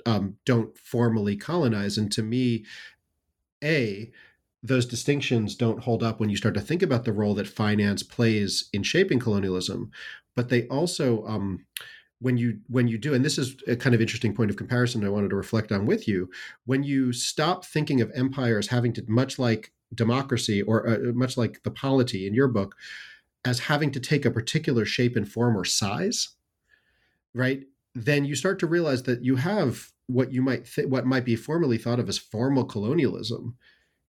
[0.07, 1.99] um, don't formally colonize.
[1.99, 2.65] And to me
[3.63, 4.11] a
[4.65, 8.03] those distinctions don't hold up when you start to think about the role that finance
[8.03, 9.91] plays in shaping colonialism
[10.35, 11.65] but they also um,
[12.21, 15.05] when you when you do and this is a kind of interesting point of comparison
[15.05, 16.31] i wanted to reflect on with you
[16.65, 21.37] when you stop thinking of empire as having to much like democracy or uh, much
[21.37, 22.75] like the polity in your book
[23.45, 26.31] as having to take a particular shape and form or size
[27.35, 31.25] right then you start to realize that you have what you might th- what might
[31.25, 33.57] be formally thought of as formal colonialism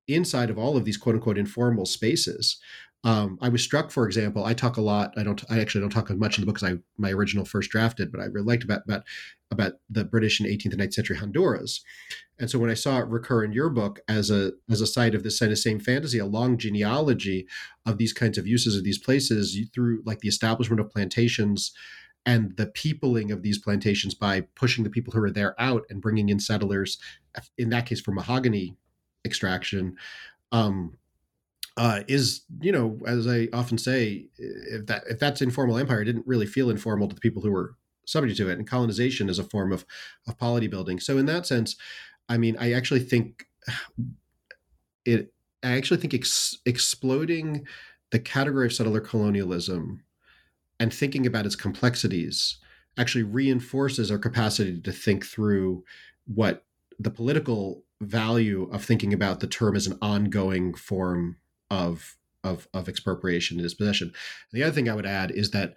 [0.08, 2.58] inside of all of these quote unquote informal spaces.
[3.06, 5.13] Um, I was struck, for example, I talk a lot.
[5.15, 5.44] I don't.
[5.48, 8.26] I actually don't talk much in the book I my original first drafted, but I
[8.26, 9.04] really liked about about
[9.52, 11.84] about the British in 18th and 19th century Honduras.
[12.39, 15.13] And so when I saw it recur in your book as a as a site
[15.13, 17.48] of this kind of same fantasy, a long genealogy
[17.86, 21.74] of these kinds of uses of these places through like the establishment of plantations
[22.26, 26.02] and the peopling of these plantations by pushing the people who are there out and
[26.02, 26.98] bringing in settlers,
[27.56, 28.76] in that case for mahogany
[29.26, 29.96] extraction
[30.52, 30.98] um,
[31.78, 36.06] uh, is you know as I often say if that if that's informal empire it
[36.06, 39.40] didn't really feel informal to the people who were subject to it and colonization is
[39.40, 39.86] a form of
[40.28, 41.00] of polity building.
[41.00, 41.76] So in that sense
[42.30, 43.46] I mean I actually think
[45.06, 45.34] it
[45.64, 47.66] I actually think ex- exploding
[48.12, 50.04] the category of settler colonialism
[50.80, 52.58] and thinking about its complexities
[52.98, 55.84] actually reinforces our capacity to think through
[56.26, 56.64] what
[57.00, 61.38] the political value of thinking about the term as an ongoing form
[61.69, 64.10] of of, of expropriation and dispossession.
[64.10, 65.73] And the other thing I would add is that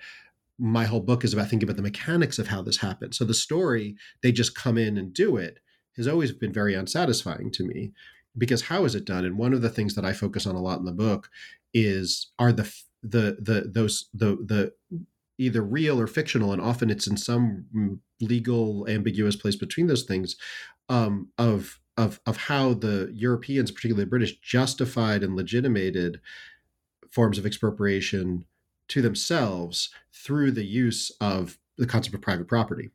[0.58, 3.16] my whole book is about thinking about the mechanics of how this happens.
[3.16, 5.60] So the story, they just come in and do it,
[5.96, 7.92] has always been very unsatisfying to me
[8.36, 9.24] because how is it done?
[9.24, 11.30] And one of the things that I focus on a lot in the book
[11.72, 12.70] is are the
[13.02, 14.72] the the those the the
[15.38, 20.36] either real or fictional, and often it's in some legal ambiguous place between those things
[20.88, 26.20] um, of of of how the Europeans, particularly the British, justified and legitimated
[27.10, 28.44] forms of expropriation
[28.86, 32.90] to themselves through the use of the concept of private property,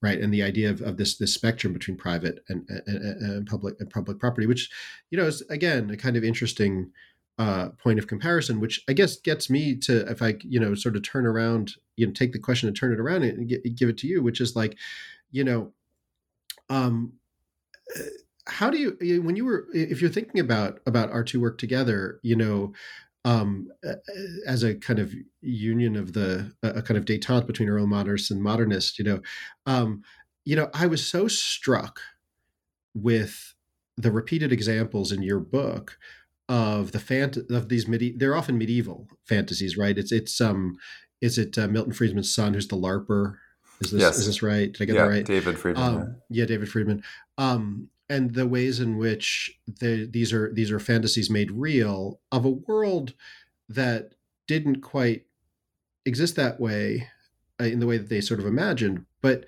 [0.00, 0.20] right?
[0.20, 3.90] And the idea of, of this this spectrum between private and, and, and public and
[3.90, 4.70] public property, which
[5.10, 6.92] you know is again a kind of interesting
[7.38, 10.94] uh, point of comparison, which I guess gets me to if I you know sort
[10.94, 13.98] of turn around, you know, take the question and turn it around and give it
[13.98, 14.76] to you, which is like,
[15.32, 15.72] you know,
[16.70, 17.14] um,
[18.48, 22.20] how do you when you were if you're thinking about about our two work together
[22.22, 22.72] you know
[23.24, 23.68] um,
[24.46, 28.42] as a kind of union of the a kind of detente between early modernists and
[28.42, 29.20] modernists you know
[29.66, 30.02] um,
[30.44, 32.00] you know i was so struck
[32.94, 33.54] with
[33.96, 35.98] the repeated examples in your book
[36.48, 39.98] of the fant of these medi they're often medieval fantasies right?
[39.98, 40.78] It's it's um
[41.20, 43.34] is it uh, milton friedman's son who's the larper?
[43.80, 44.18] Is this yes.
[44.18, 44.72] is this right?
[44.72, 45.26] Did i get yeah, that right?
[45.26, 46.40] David friedman um, yeah.
[46.40, 47.02] yeah david friedman.
[47.36, 52.44] Um and the ways in which the, these are these are fantasies made real of
[52.44, 53.14] a world
[53.68, 54.12] that
[54.46, 55.26] didn't quite
[56.06, 57.08] exist that way
[57.60, 59.44] uh, in the way that they sort of imagined but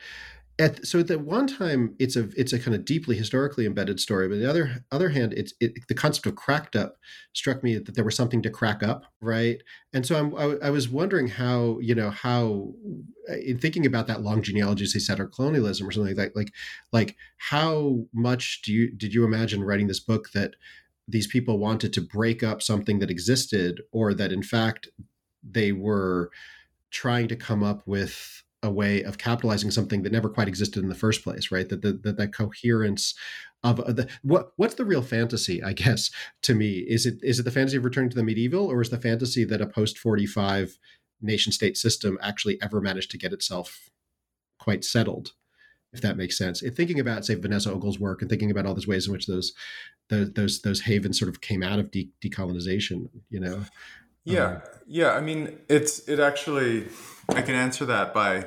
[0.60, 3.98] at so at the one time it's a it's a kind of deeply historically embedded
[3.98, 6.98] story but on the other other hand it's it, the concept of cracked up
[7.32, 9.62] struck me that there was something to crack up right?
[9.92, 12.74] And so I'm, I, I was wondering how you know how
[13.28, 16.36] in thinking about that long genealogy as he said or colonialism or something like that
[16.36, 16.52] like
[16.92, 20.56] like how much do you did you imagine writing this book that
[21.08, 24.88] these people wanted to break up something that existed or that in fact
[25.42, 26.30] they were
[26.90, 30.88] trying to come up with a way of capitalizing something that never quite existed in
[30.88, 31.68] the first place, right?
[31.68, 33.14] That that, that coherence
[33.62, 35.62] of uh, the what what's the real fantasy?
[35.62, 36.10] I guess
[36.42, 38.90] to me is it is it the fantasy of returning to the medieval, or is
[38.90, 40.78] the fantasy that a post forty five
[41.22, 43.90] nation state system actually ever managed to get itself
[44.58, 45.32] quite settled?
[45.92, 46.62] If that makes sense.
[46.62, 49.26] If thinking about say Vanessa Ogle's work and thinking about all those ways in which
[49.26, 49.52] those
[50.08, 53.64] those those, those havens sort of came out of de- decolonization, you know.
[54.24, 55.12] Yeah, um, yeah.
[55.12, 56.88] I mean, it's it actually
[57.28, 58.44] I can answer that by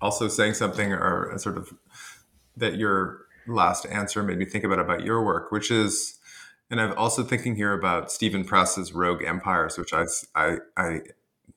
[0.00, 1.72] also saying something or sort of
[2.56, 6.18] that your last answer made me think about about your work, which is,
[6.70, 11.00] and I'm also thinking here about Steven Press's Rogue Empires, which I, I, I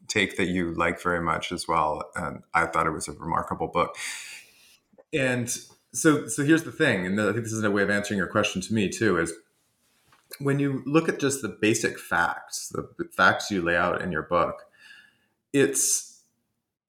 [0.07, 3.67] take that you like very much as well, and I thought it was a remarkable
[3.67, 3.95] book.
[5.13, 5.49] And
[5.93, 8.27] so, so here's the thing, and I think this is a way of answering your
[8.27, 9.33] question to me too, is
[10.39, 14.23] when you look at just the basic facts, the facts you lay out in your
[14.23, 14.63] book,
[15.53, 16.11] it's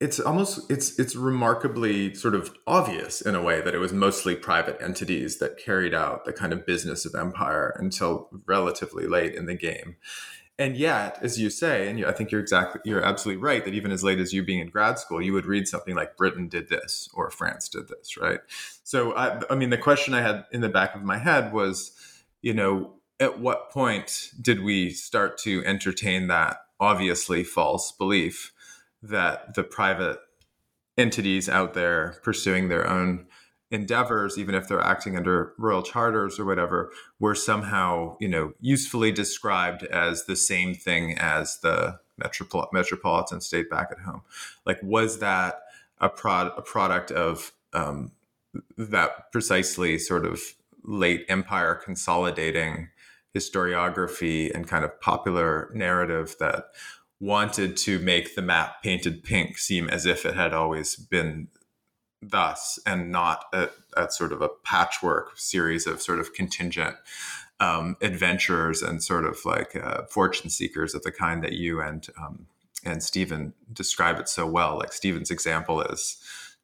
[0.03, 4.35] it's almost it's it's remarkably sort of obvious in a way that it was mostly
[4.35, 9.45] private entities that carried out the kind of business of empire until relatively late in
[9.45, 9.95] the game.
[10.59, 13.91] And yet as you say and i think you're exactly you're absolutely right that even
[13.91, 16.69] as late as you being in grad school you would read something like britain did
[16.69, 18.39] this or france did this right?
[18.83, 21.91] So i, I mean the question i had in the back of my head was
[22.43, 28.51] you know at what point did we start to entertain that obviously false belief
[29.01, 30.19] that the private
[30.97, 33.25] entities out there pursuing their own
[33.71, 39.11] endeavors even if they're acting under royal charters or whatever were somehow you know usefully
[39.11, 44.21] described as the same thing as the metropol- metropolitan state back at home?
[44.65, 45.61] Like was that
[45.99, 48.11] a, prod- a product of um,
[48.77, 50.41] that precisely sort of
[50.83, 52.89] late empire consolidating
[53.35, 56.65] historiography and kind of popular narrative that
[57.19, 61.47] wanted to make the map painted pink seem as if it had always been
[62.21, 66.95] thus and not a, a sort of a patchwork series of sort of contingent
[67.59, 72.07] um, adventurers and sort of like uh, fortune seekers of the kind that you and
[72.19, 72.47] um,
[72.85, 74.77] and Steven describe it so well.
[74.77, 76.17] Like Steven's example is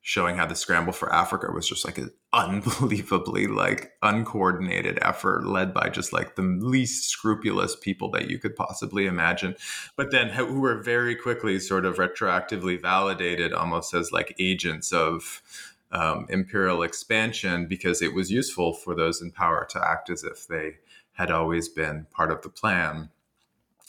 [0.09, 5.71] showing how the scramble for Africa was just like an unbelievably like uncoordinated effort led
[5.71, 9.55] by just like the least scrupulous people that you could possibly imagine.
[9.95, 15.43] But then who were very quickly sort of retroactively validated almost as like agents of
[15.91, 20.47] um, imperial expansion because it was useful for those in power to act as if
[20.47, 20.77] they
[21.11, 23.09] had always been part of the plan.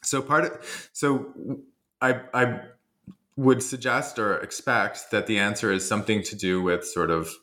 [0.03, 1.62] So part of so
[2.03, 2.61] I, I
[3.41, 7.34] would suggest or expect that the answer is something to do with sort of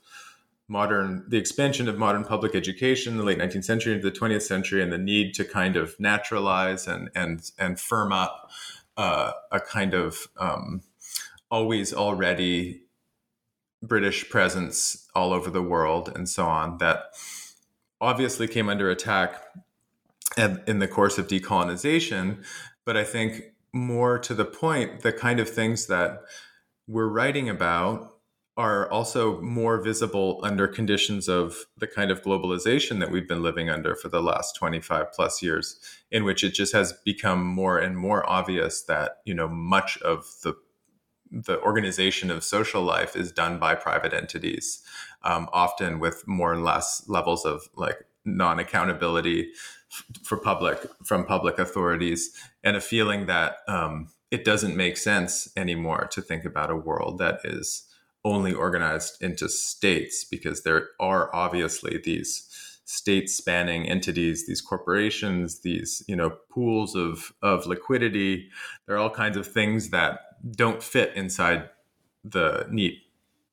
[0.68, 4.44] modern the expansion of modern public education in the late 19th century into the 20th
[4.44, 8.52] century and the need to kind of naturalize and and and firm up
[8.98, 10.82] uh, a kind of um,
[11.50, 12.82] always already
[13.82, 17.06] British presence all over the world and so on that
[18.00, 19.42] obviously came under attack
[20.38, 22.44] in the course of decolonization.
[22.86, 26.24] But I think more to the point, the kind of things that
[26.88, 28.18] we're writing about
[28.58, 33.70] are also more visible under conditions of the kind of globalization that we've been living
[33.70, 35.80] under for the last 25 plus years
[36.12, 40.26] in which it just has become more and more obvious that you know much of
[40.44, 40.56] the
[41.30, 44.82] the organization of social life is done by private entities
[45.24, 49.52] um, often with more and less levels of like non-accountability
[50.24, 52.32] for public from public authorities
[52.64, 57.18] and a feeling that um, it doesn't make sense anymore to think about a world
[57.18, 57.88] that is
[58.26, 62.50] only organized into states because there are obviously these
[62.84, 68.50] state spanning entities these corporations these you know pools of of liquidity.
[68.86, 70.20] There are all kinds of things that
[70.56, 71.70] don't fit inside
[72.24, 73.00] the neat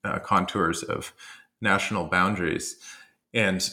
[0.05, 1.13] uh, contours of
[1.61, 2.77] national boundaries.
[3.33, 3.69] And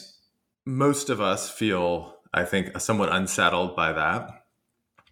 [0.64, 4.30] most of us feel I think, somewhat unsettled by that.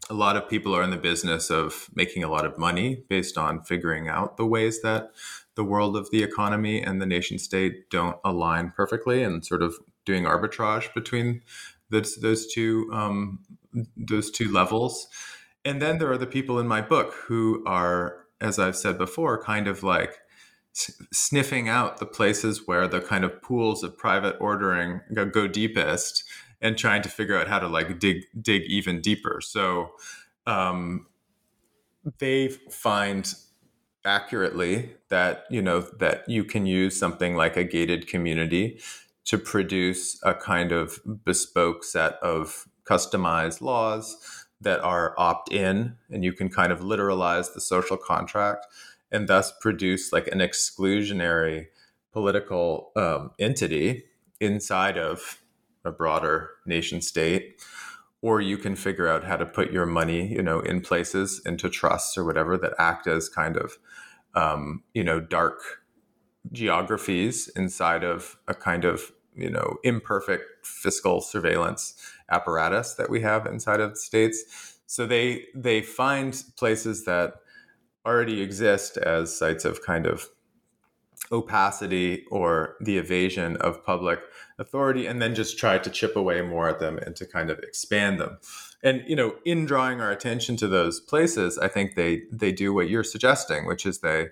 [0.08, 3.38] A lot of people are in the business of making a lot of money based
[3.38, 5.10] on figuring out the ways that
[5.54, 9.74] the world of the economy and the nation state don't align perfectly and sort of
[10.04, 11.42] doing arbitrage between
[11.90, 13.40] those, those two um,
[13.96, 15.06] those two levels.
[15.64, 19.42] And then there are the people in my book who are, as I've said before,
[19.42, 20.18] kind of like
[20.72, 26.24] sniffing out the places where the kind of pools of private ordering go, go deepest
[26.60, 29.40] and trying to figure out how to like dig dig even deeper.
[29.42, 29.92] So
[30.46, 31.06] um,
[32.18, 33.32] they find
[34.04, 38.80] accurately that you know that you can use something like a gated community
[39.26, 46.24] to produce a kind of bespoke set of customized laws that are opt in and
[46.24, 48.66] you can kind of literalize the social contract
[49.12, 51.66] and thus produce like an exclusionary
[52.12, 54.04] political um, entity
[54.40, 55.39] inside of
[55.84, 57.60] a broader nation state
[58.22, 61.68] or you can figure out how to put your money you know in places into
[61.68, 63.78] trusts or whatever that act as kind of
[64.34, 65.80] um, you know dark
[66.52, 71.94] geographies inside of a kind of you know imperfect fiscal surveillance
[72.30, 74.78] apparatus that we have inside of the states.
[74.86, 77.34] So they they find places that
[78.06, 80.28] already exist as sites of kind of
[81.32, 84.20] opacity or the evasion of public
[84.58, 87.58] authority and then just try to chip away more at them and to kind of
[87.60, 88.38] expand them.
[88.82, 92.72] And you know in drawing our attention to those places i think they they do
[92.72, 94.28] what you're suggesting which is they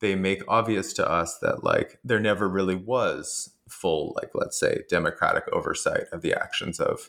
[0.00, 4.82] they make obvious to us that like there never really was full like let's say
[4.90, 7.08] democratic oversight of the actions of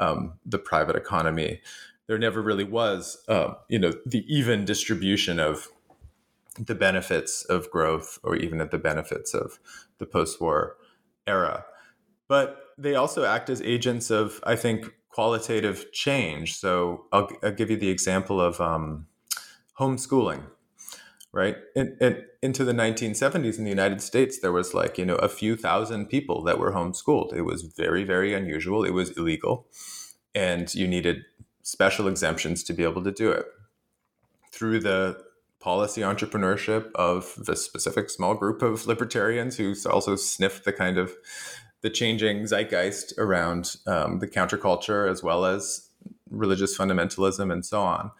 [0.00, 1.60] um, the private economy.
[2.08, 5.68] There never really was, um, you know, the even distribution of
[6.58, 9.58] the benefits of growth or even at the benefits of
[9.98, 10.76] the post-war
[11.26, 11.64] era.
[12.28, 16.56] But they also act as agents of, I think, qualitative change.
[16.56, 19.06] So I'll, I'll give you the example of um,
[19.78, 20.44] homeschooling,
[21.32, 21.56] right?
[21.74, 25.56] In, into the 1970s in the United States, there was like, you know, a few
[25.56, 27.34] thousand people that were homeschooled.
[27.34, 28.84] It was very, very unusual.
[28.84, 29.66] It was illegal.
[30.34, 31.24] And you needed
[31.62, 33.46] special exemptions to be able to do it
[34.52, 35.22] through the
[35.60, 41.12] policy entrepreneurship of the specific small group of libertarians who also sniff the kind of
[41.82, 45.88] the changing zeitgeist around um, the counterculture as well as
[46.30, 48.10] religious fundamentalism and so on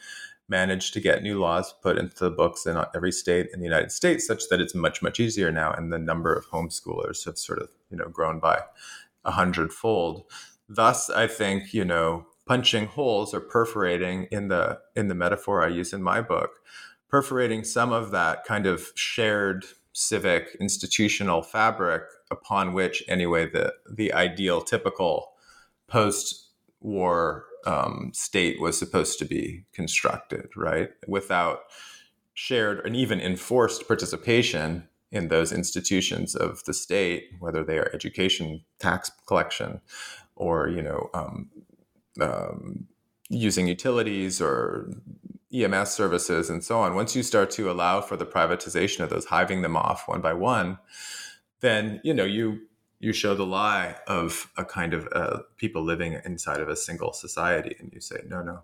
[0.48, 3.92] managed to get new laws put into the books in every state in the united
[3.92, 7.60] states such that it's much much easier now and the number of homeschoolers have sort
[7.60, 8.60] of you know grown by
[9.24, 10.24] a hundredfold.
[10.68, 15.68] Thus i think you know punching holes or perforating in the in the metaphor I
[15.68, 16.58] use in my book,
[17.10, 24.12] perforating some of that kind of shared civic institutional fabric upon which anyway the the
[24.12, 25.32] ideal typical
[25.88, 26.48] post
[26.80, 30.90] war um, state was supposed to be constructed right?
[31.06, 31.60] Without
[32.34, 38.62] shared and even enforced participation in those institutions of the state whether they are education
[38.78, 39.80] tax collection
[40.36, 41.50] or you know um,
[42.20, 42.86] um,
[43.28, 44.88] using utilities or
[45.52, 49.26] EMS services and so on, once you start to allow for the privatization of those,
[49.26, 50.78] hiving them off one by one,
[51.60, 52.60] then you know you
[53.00, 57.12] you show the lie of a kind of uh, people living inside of a single
[57.12, 58.62] society, and you say no, no.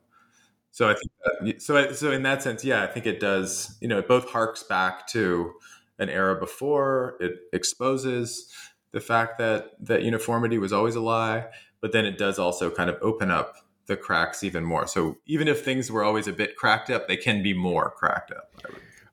[0.70, 1.92] So I think that, so.
[1.92, 3.76] So in that sense, yeah, I think it does.
[3.80, 5.54] You know, it both harks back to
[5.98, 7.16] an era before.
[7.18, 8.52] It exposes
[8.92, 11.46] the fact that that uniformity was always a lie,
[11.80, 13.56] but then it does also kind of open up
[13.86, 14.86] the cracks even more.
[14.86, 18.30] So even if things were always a bit cracked up, they can be more cracked
[18.30, 18.50] up.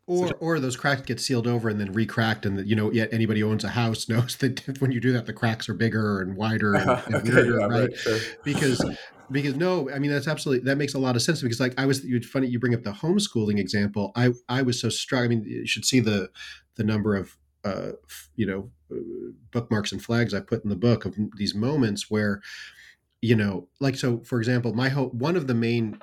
[0.05, 3.39] Or, or those cracks get sealed over and then recracked, and you know, yet anybody
[3.39, 6.35] who owns a house knows that when you do that, the cracks are bigger and
[6.35, 7.89] wider and, and okay, weirder, yeah, right?
[7.89, 8.19] right sure.
[8.43, 8.83] Because
[9.31, 11.85] because no, I mean that's absolutely that makes a lot of sense because like I
[11.85, 14.11] was you funny you bring up the homeschooling example.
[14.15, 15.23] I I was so struck.
[15.23, 16.29] I mean, you should see the
[16.75, 17.91] the number of uh,
[18.35, 18.69] you know
[19.51, 22.41] bookmarks and flags I put in the book of these moments where,
[23.23, 24.19] you know, like so.
[24.25, 25.97] For example, my hope one of the main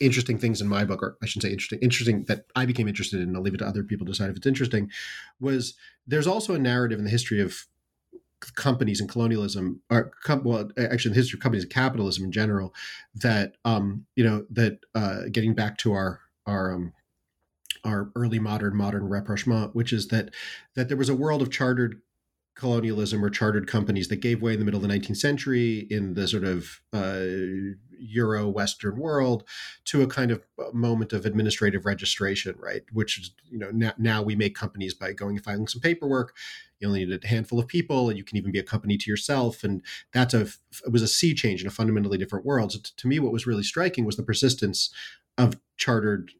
[0.00, 3.20] interesting things in my book, or I shouldn't say interesting, interesting that I became interested
[3.20, 3.36] in.
[3.36, 4.90] I'll leave it to other people to decide if it's interesting.
[5.38, 5.74] Was
[6.04, 7.66] there's also a narrative in the history of
[8.56, 12.32] companies and colonialism or com- well actually in the history of companies and capitalism in
[12.32, 12.74] general
[13.14, 16.92] that um you know that uh getting back to our our um
[17.84, 20.30] our early modern modern rapprochement, which is that
[20.74, 22.00] that there was a world of chartered
[22.54, 26.14] colonialism or chartered companies that gave way in the middle of the 19th century in
[26.14, 27.24] the sort of uh,
[27.98, 29.44] Euro Western world
[29.86, 32.82] to a kind of moment of administrative registration, right?
[32.92, 36.34] Which is, you know, now, now we make companies by going and filing some paperwork.
[36.78, 39.10] You only need a handful of people, and you can even be a company to
[39.10, 39.62] yourself.
[39.64, 39.82] And
[40.12, 40.48] that's a
[40.84, 42.72] it was a sea change in a fundamentally different world.
[42.72, 44.92] So t- to me, what was really striking was the persistence
[45.38, 46.32] of chartered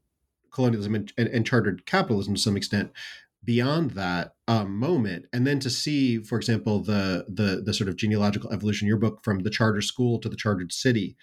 [0.50, 2.92] colonialism and, and, and chartered capitalism to some extent
[3.44, 7.96] beyond that um, moment and then to see for example the the the sort of
[7.96, 11.16] genealogical evolution your book from the charter school to the chartered city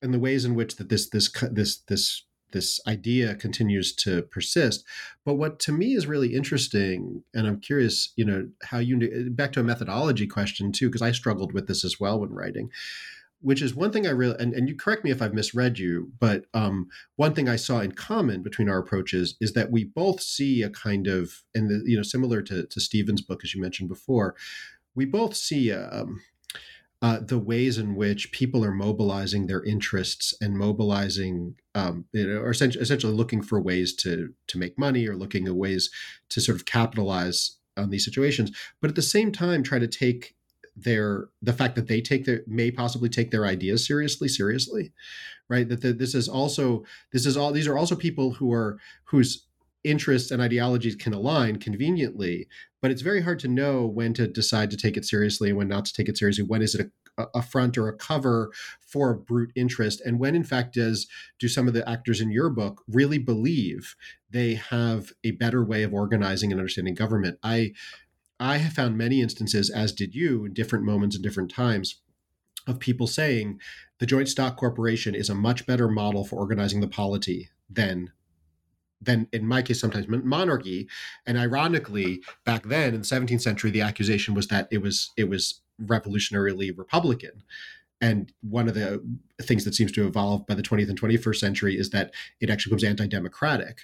[0.00, 2.24] and the ways in which that this this this this
[2.54, 4.84] this idea continues to persist.
[5.24, 9.52] But what to me is really interesting, and I'm curious, you know, how you back
[9.52, 12.70] to a methodology question too, because I struggled with this as well when writing.
[13.44, 16.10] Which is one thing I really, and, and you correct me if I've misread you,
[16.18, 20.22] but um, one thing I saw in common between our approaches is that we both
[20.22, 23.60] see a kind of, and the, you know, similar to, to Steven's book, as you
[23.60, 24.34] mentioned before,
[24.94, 26.22] we both see um,
[27.02, 32.40] uh, the ways in which people are mobilizing their interests and mobilizing, um, you know,
[32.40, 35.90] or essentially, essentially looking for ways to to make money or looking at ways
[36.30, 40.34] to sort of capitalize on these situations, but at the same time try to take
[40.76, 44.92] their the fact that they take their may possibly take their ideas seriously seriously
[45.48, 45.68] right?
[45.68, 49.46] That the, this is also this is all these are also people who are whose
[49.82, 52.48] interests and ideologies can align conveniently
[52.84, 55.68] but it's very hard to know when to decide to take it seriously and when
[55.68, 56.44] not to take it seriously.
[56.44, 60.02] When is it a, a front or a cover for a brute interest?
[60.04, 61.06] And when in fact does
[61.38, 63.96] do some of the actors in your book really believe
[64.28, 67.38] they have a better way of organizing and understanding government?
[67.42, 67.72] I
[68.44, 72.00] i have found many instances as did you in different moments and different times
[72.66, 73.60] of people saying
[73.98, 78.10] the joint stock corporation is a much better model for organizing the polity than
[79.00, 80.88] than in my case sometimes monarchy.
[81.26, 85.28] And ironically back then in the 17th century the accusation was that it was it
[85.28, 87.42] was revolutionarily republican.
[88.00, 89.02] And one of the
[89.40, 92.70] things that seems to evolve by the 20th and 21st century is that it actually
[92.70, 93.78] becomes anti-democratic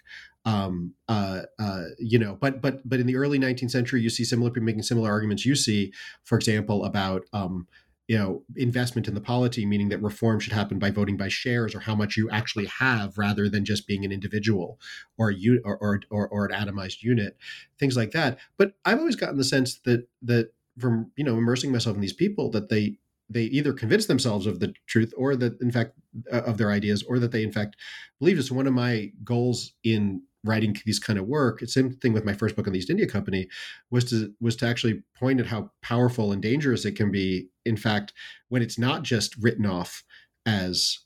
[0.45, 4.25] um, uh, uh, you know but but but in the early 19th century you see
[4.25, 5.45] similar people making similar arguments.
[5.45, 5.93] You see
[6.25, 7.67] for example about um,
[8.09, 11.75] you know investment in the polity meaning that reform should happen by voting by shares
[11.75, 14.81] or how much you actually have rather than just being an individual
[15.19, 17.37] or a or, or, or, or an atomized unit
[17.79, 18.39] things like that.
[18.57, 22.13] But i've always gotten the sense that that from you know immersing myself in these
[22.13, 22.97] people that they
[23.29, 25.93] they either convince themselves of the truth or that in fact
[26.33, 27.77] uh, of their ideas or that they in fact
[28.19, 28.37] believe.
[28.37, 32.25] This one of my goals in writing these kind of work it's same thing with
[32.25, 33.49] my first book on the east india company
[33.91, 37.77] was to was to actually point at how powerful and dangerous it can be in
[37.77, 38.13] fact
[38.49, 40.03] when it's not just written off
[40.47, 41.01] as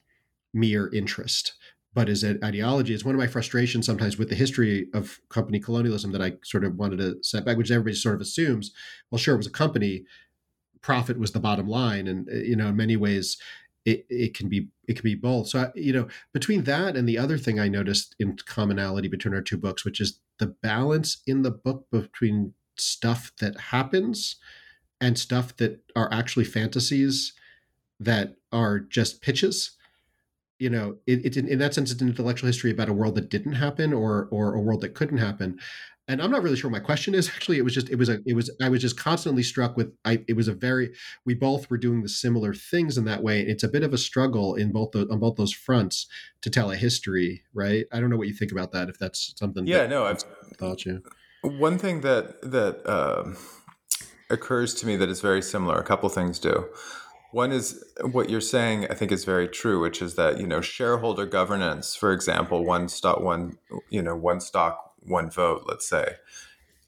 [0.52, 1.54] mere interest
[1.94, 2.92] but as an ideology.
[2.92, 6.64] It's one of my frustrations sometimes with the history of company colonialism that i sort
[6.64, 8.72] of wanted to set back which everybody sort of assumes
[9.10, 10.04] well sure it was a company
[10.82, 13.38] profit was the bottom line and uh, you know in many ways
[13.84, 15.48] it, it can be it can be both.
[15.48, 19.42] So you know, between that and the other thing I noticed in commonality between our
[19.42, 24.36] two books, which is the balance in the book between stuff that happens
[25.00, 27.32] and stuff that are actually fantasies
[28.00, 29.72] that are just pitches.
[30.58, 33.28] You know, it, it in that sense, it's an intellectual history about a world that
[33.28, 35.58] didn't happen or or a world that couldn't happen
[36.06, 37.28] and I'm not really sure what my question is.
[37.34, 39.92] Actually, it was just it was a it was I was just constantly struck with
[40.04, 40.92] I it was a very
[41.24, 43.40] we both were doing the similar things in that way.
[43.40, 46.06] It's a bit of a struggle in both the, on both those fronts
[46.42, 47.86] to tell a history, right?
[47.92, 48.88] I don't know what you think about that.
[48.88, 49.66] If that's something.
[49.66, 50.22] Yeah, no, I've
[50.58, 51.02] thought you.
[51.42, 53.34] One thing that that uh,
[54.30, 55.78] occurs to me that is very similar.
[55.78, 56.68] A couple things do.
[57.34, 58.86] One is what you're saying.
[58.88, 62.88] I think is very true, which is that you know shareholder governance, for example, one
[62.88, 63.58] stock, one
[63.90, 66.14] you know one stock one vote, let's say,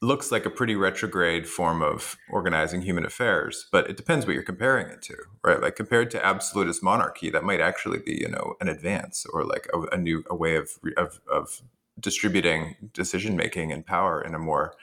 [0.01, 4.45] looks like a pretty retrograde form of organizing human affairs, but it depends what you're
[4.45, 5.61] comparing it to, right?
[5.61, 9.67] Like compared to absolutist monarchy, that might actually be, you know, an advance or like
[9.75, 11.61] a, a new a way of, of, of
[11.99, 14.75] distributing decision making and power in a more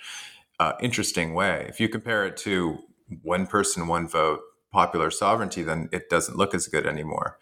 [0.60, 1.68] uh, interesting way.
[1.70, 2.80] If you compare it to
[3.22, 4.42] one person, one vote,
[4.74, 7.40] popular sovereignty, then it doesn't look as good anymore.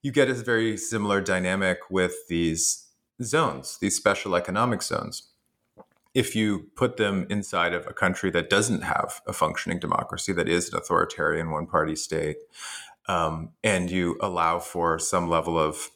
[0.00, 2.86] You get a very similar dynamic with these
[3.22, 5.28] zones, these special economic zones
[6.18, 10.48] if you put them inside of a country that doesn't have a functioning democracy, that
[10.48, 12.38] is an authoritarian one party state,
[13.06, 15.90] um, and you allow for some level of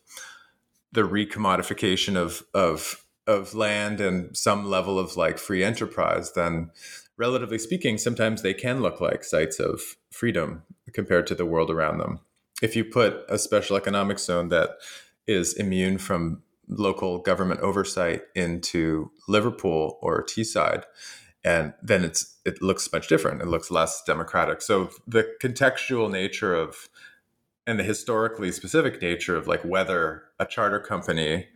[0.93, 6.71] the recommodification of, of, of land and some level of like free enterprise, then
[7.17, 11.99] relatively speaking, sometimes they can look like sites of freedom compared to the world around
[11.99, 12.21] them.
[12.63, 14.71] If you put a special economic zone that
[15.27, 20.85] is immune from local government oversight into Liverpool or Teesside,
[21.45, 23.43] and then it's it looks much different.
[23.43, 24.63] It looks less democratic.
[24.63, 26.89] So the contextual nature of
[27.67, 31.47] and the historically specific nature of like whether a charter company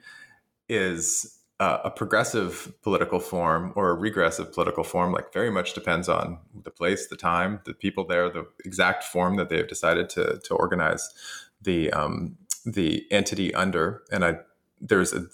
[0.68, 6.06] is uh, a progressive political form or a regressive political form like very much depends
[6.06, 10.38] on the place the time the people there the exact form that they've decided to
[10.44, 11.14] to organize
[11.62, 12.36] the um,
[12.66, 14.02] the entity under.
[14.10, 14.38] And i
[14.80, 15.26] there's a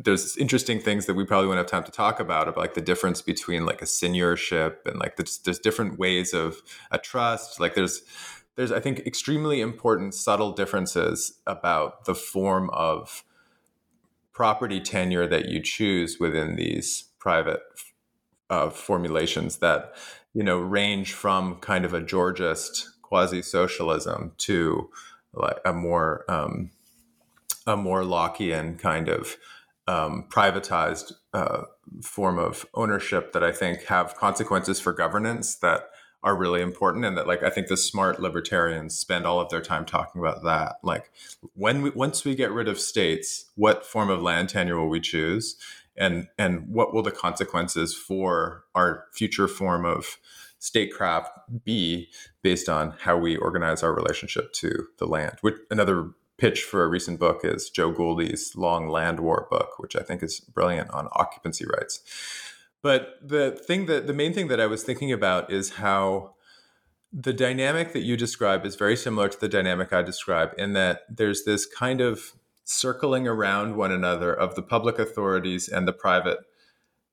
[0.00, 2.80] there's interesting things that we probably won't have time to talk about about like the
[2.80, 7.58] difference between like a seigneurship and like there's, there's different ways of a trust.
[7.58, 8.02] Like there's
[8.54, 13.24] there's i think extremely important subtle differences about the form of
[14.38, 17.60] property tenure that you choose within these private
[18.48, 19.92] uh, formulations that
[20.32, 24.88] you know range from kind of a Georgist quasi socialism to
[25.34, 26.70] like a more um,
[27.66, 29.36] a more Lockean kind of
[29.88, 31.62] um, privatized uh,
[32.00, 35.90] form of ownership that I think have consequences for governance that
[36.22, 39.60] are really important and that like I think the smart libertarians spend all of their
[39.60, 40.76] time talking about that.
[40.82, 41.10] Like
[41.54, 45.00] when we once we get rid of states what form of land tenure will we
[45.00, 45.56] choose?
[45.96, 50.18] And and what will the consequences for our future form of
[50.58, 51.30] statecraft
[51.64, 52.08] be
[52.42, 55.36] based on how we organize our relationship to the land?
[55.40, 59.96] Which another pitch for a recent book is Jo Guldi's Long Land War book, which
[59.96, 62.00] I think is brilliant on occupancy rights.
[62.82, 66.34] But the thing that the main thing that I was thinking about is how
[67.12, 71.02] the dynamic that you describe is very similar to the dynamic I describe in that
[71.08, 72.32] there's this kind of
[72.64, 76.38] circling around one another of the public authorities and the private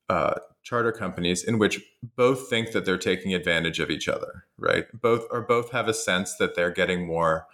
[0.08, 1.80] uh, charter companies in which
[2.14, 4.84] both think that they're taking advantage of each other, right?
[4.92, 7.46] Both or both have a sense that they're getting more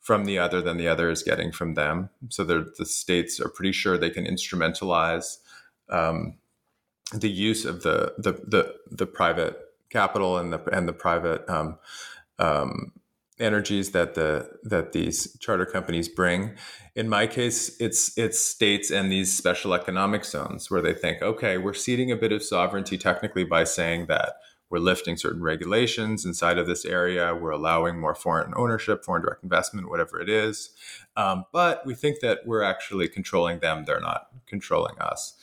[0.00, 2.10] from the other than the other is getting from them.
[2.28, 5.38] So the states are pretty sure they can instrumentalize
[5.88, 6.36] um,
[7.12, 9.58] the use of the, the the the private
[9.90, 11.78] capital and the and the private um,
[12.38, 12.92] um,
[13.38, 16.54] energies that the that these charter companies bring.
[16.94, 21.56] In my case, it's it's states and these special economic zones where they think, okay,
[21.58, 24.34] we're ceding a bit of sovereignty technically by saying that
[24.70, 27.34] we're lifting certain regulations inside of this area.
[27.34, 30.70] We're allowing more foreign ownership, foreign direct investment, whatever it is.
[31.16, 33.84] Um, but we think that we're actually controlling them.
[33.86, 35.36] They're not controlling us.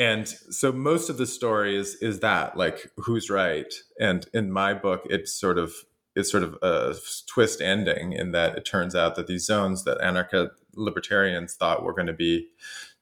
[0.00, 3.72] And so most of the story is is that like who's right.
[4.00, 5.74] And in my book, it's sort of
[6.16, 6.96] it's sort of a
[7.26, 11.92] twist ending in that it turns out that these zones that anarcho libertarians thought were
[11.92, 12.48] going to be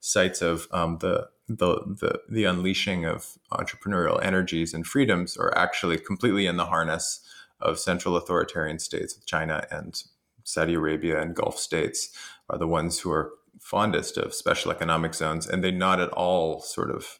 [0.00, 5.98] sites of um, the the, the the unleashing of entrepreneurial energies and freedoms are actually
[5.98, 7.20] completely in the harness
[7.60, 9.20] of central authoritarian states.
[9.24, 10.02] China and
[10.42, 12.10] Saudi Arabia and Gulf states
[12.50, 16.60] are the ones who are fondest of special economic zones, and they're not at all
[16.60, 17.18] sort of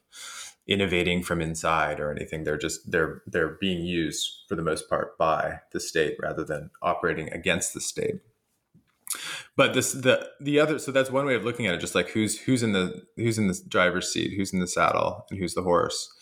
[0.66, 2.44] innovating from inside or anything.
[2.44, 6.70] They're just they're they're being used for the most part by the state rather than
[6.82, 8.20] operating against the state
[9.56, 12.10] but this the the other so that's one way of looking at it just like
[12.10, 15.54] who's who's in the who's in the driver's seat who's in the saddle and who's
[15.54, 16.12] the horse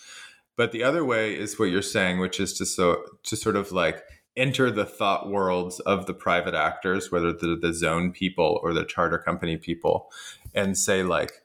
[0.56, 3.72] but the other way is what you're saying which is to so to sort of
[3.72, 4.02] like
[4.36, 8.84] enter the thought worlds of the private actors whether they're the zone people or the
[8.84, 10.10] charter company people
[10.54, 11.42] and say like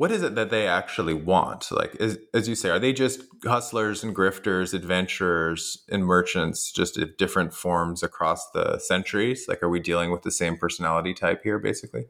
[0.00, 1.70] what is it that they actually want?
[1.70, 6.96] Like, as, as you say, are they just hustlers and grifters, adventurers and merchants, just
[6.96, 9.44] at different forms across the centuries?
[9.46, 12.06] Like, are we dealing with the same personality type here, basically?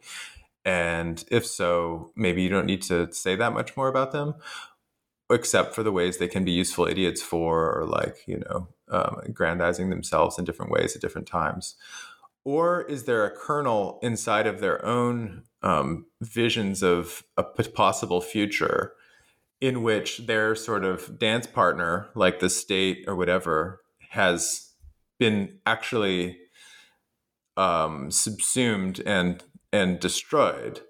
[0.65, 4.35] And if so, maybe you don't need to say that much more about them,
[5.29, 9.21] except for the ways they can be useful idiots for, or like, you know, um,
[9.25, 11.77] aggrandizing themselves in different ways at different times.
[12.45, 18.95] Or is there a kernel inside of their own um, visions of a possible future
[19.61, 24.71] in which their sort of dance partner, like the state or whatever, has
[25.19, 26.39] been actually
[27.57, 30.81] um, subsumed and and destroyed.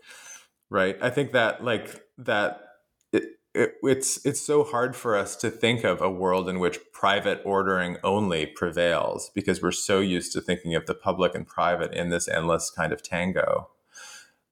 [0.71, 0.97] Right.
[1.03, 2.70] I think that like that
[3.55, 6.79] it, it, it's it's so hard for us to think of a world in which
[6.93, 11.93] private ordering only prevails because we're so used to thinking of the public and private
[11.93, 13.69] in this endless kind of tango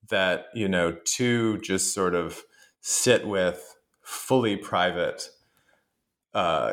[0.08, 2.42] that you know to just sort of
[2.80, 5.28] sit with fully private
[6.34, 6.72] uh,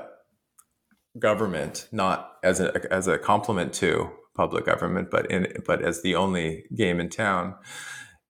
[1.20, 6.16] government, not as a as a complement to public government, but in but as the
[6.16, 7.56] only game in town,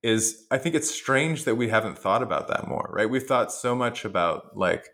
[0.05, 3.09] is I think it's strange that we haven't thought about that more, right?
[3.09, 4.89] We've thought so much about like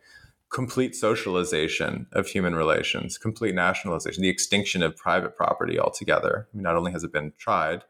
[0.49, 6.47] complete socialization of human relations, complete nationalization, the extinction of private property altogether.
[6.51, 7.83] I mean, not only has it been tried,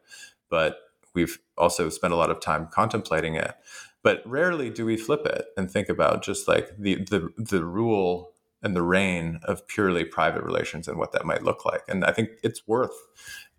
[0.49, 0.78] but
[1.13, 3.55] we've also spent a lot of time contemplating it
[4.03, 8.34] but rarely do we flip it and think about just like the the the rule
[8.63, 12.11] and the reign of purely private relations and what that might look like and i
[12.11, 12.95] think it's worth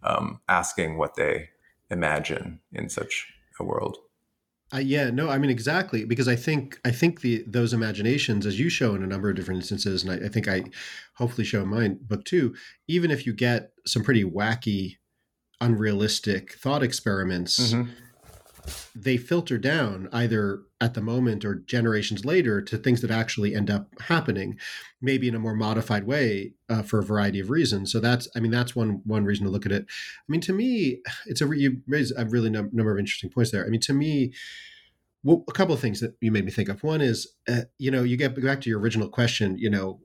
[0.04, 1.48] um, asking what they
[1.90, 3.32] imagine in such
[3.62, 3.98] a world
[4.74, 8.58] uh, yeah, no, I mean exactly because I think I think the those imaginations, as
[8.58, 10.64] you show in a number of different instances, and I, I think I
[11.16, 12.54] hopefully show in my book too.
[12.88, 14.96] Even if you get some pretty wacky
[15.60, 17.90] unrealistic thought experiments mm-hmm.
[18.94, 23.70] They filter down either at the moment or generations later to things that actually end
[23.70, 24.58] up happening
[25.00, 28.40] maybe in a more modified way uh, for a variety of reasons so that's i
[28.40, 31.56] mean that's one one reason to look at it i mean to me it's a
[31.56, 34.32] you raise a really num- number of interesting points there i mean to me
[35.24, 36.82] well, a couple of things that you made me think of.
[36.82, 39.56] One is, uh, you know, you get back to your original question.
[39.56, 40.00] You know,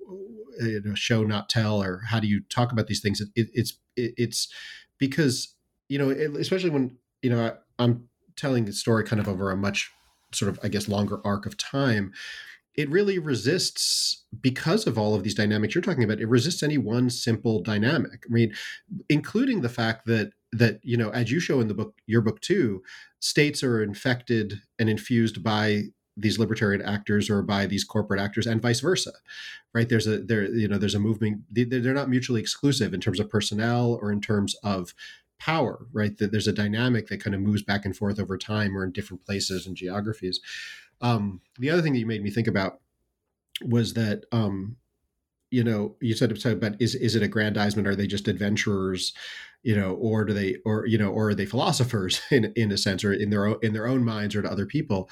[0.61, 3.19] uh, you know, show not tell, or how do you talk about these things?
[3.19, 4.47] It, it's it, it's
[4.99, 5.55] because
[5.89, 9.57] you know, especially when you know I, I'm telling the story kind of over a
[9.57, 9.91] much
[10.31, 12.13] sort of, I guess, longer arc of time
[12.77, 16.77] it really resists because of all of these dynamics you're talking about it resists any
[16.77, 18.23] one simple dynamic.
[18.29, 18.53] I mean
[19.09, 22.39] including the fact that that you know as you show in the book your book
[22.39, 22.83] too
[23.19, 25.85] states are infected and infused by
[26.15, 29.11] these libertarian actors or by these corporate actors and vice versa
[29.73, 29.89] right?
[29.89, 33.29] There's a there you know there's a movement they're not mutually exclusive in terms of
[33.29, 34.93] personnel or in terms of
[35.39, 38.75] power right that there's a dynamic that kind of moves back and forth over time
[38.75, 40.39] or in different places and geographies
[41.01, 42.79] um, the other thing that you made me think about
[43.63, 44.77] was that um,
[45.49, 47.87] you know you said about is is it aggrandizement?
[47.87, 49.13] Are they just adventurers?
[49.63, 52.77] You know, or do they, or you know, or are they philosophers in in a
[52.77, 55.09] sense, or in their own in their own minds, or to other people?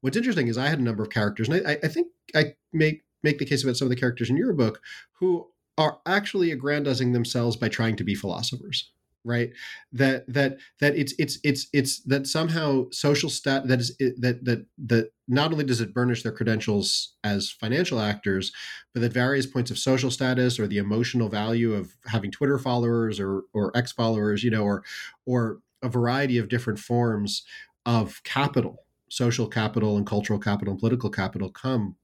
[0.00, 3.02] What's interesting is I had a number of characters, and I, I think I make
[3.22, 4.80] make the case about some of the characters in your book
[5.14, 8.90] who are actually aggrandizing themselves by trying to be philosophers
[9.28, 9.50] right
[9.92, 14.66] that that that it's it's it's it's that somehow social stat that is that that
[14.78, 18.50] that not only does it burnish their credentials as financial actors
[18.94, 23.20] but that various points of social status or the emotional value of having twitter followers
[23.20, 24.82] or or x followers you know or
[25.26, 27.44] or a variety of different forms
[27.86, 31.96] of capital social capital and cultural capital and political capital come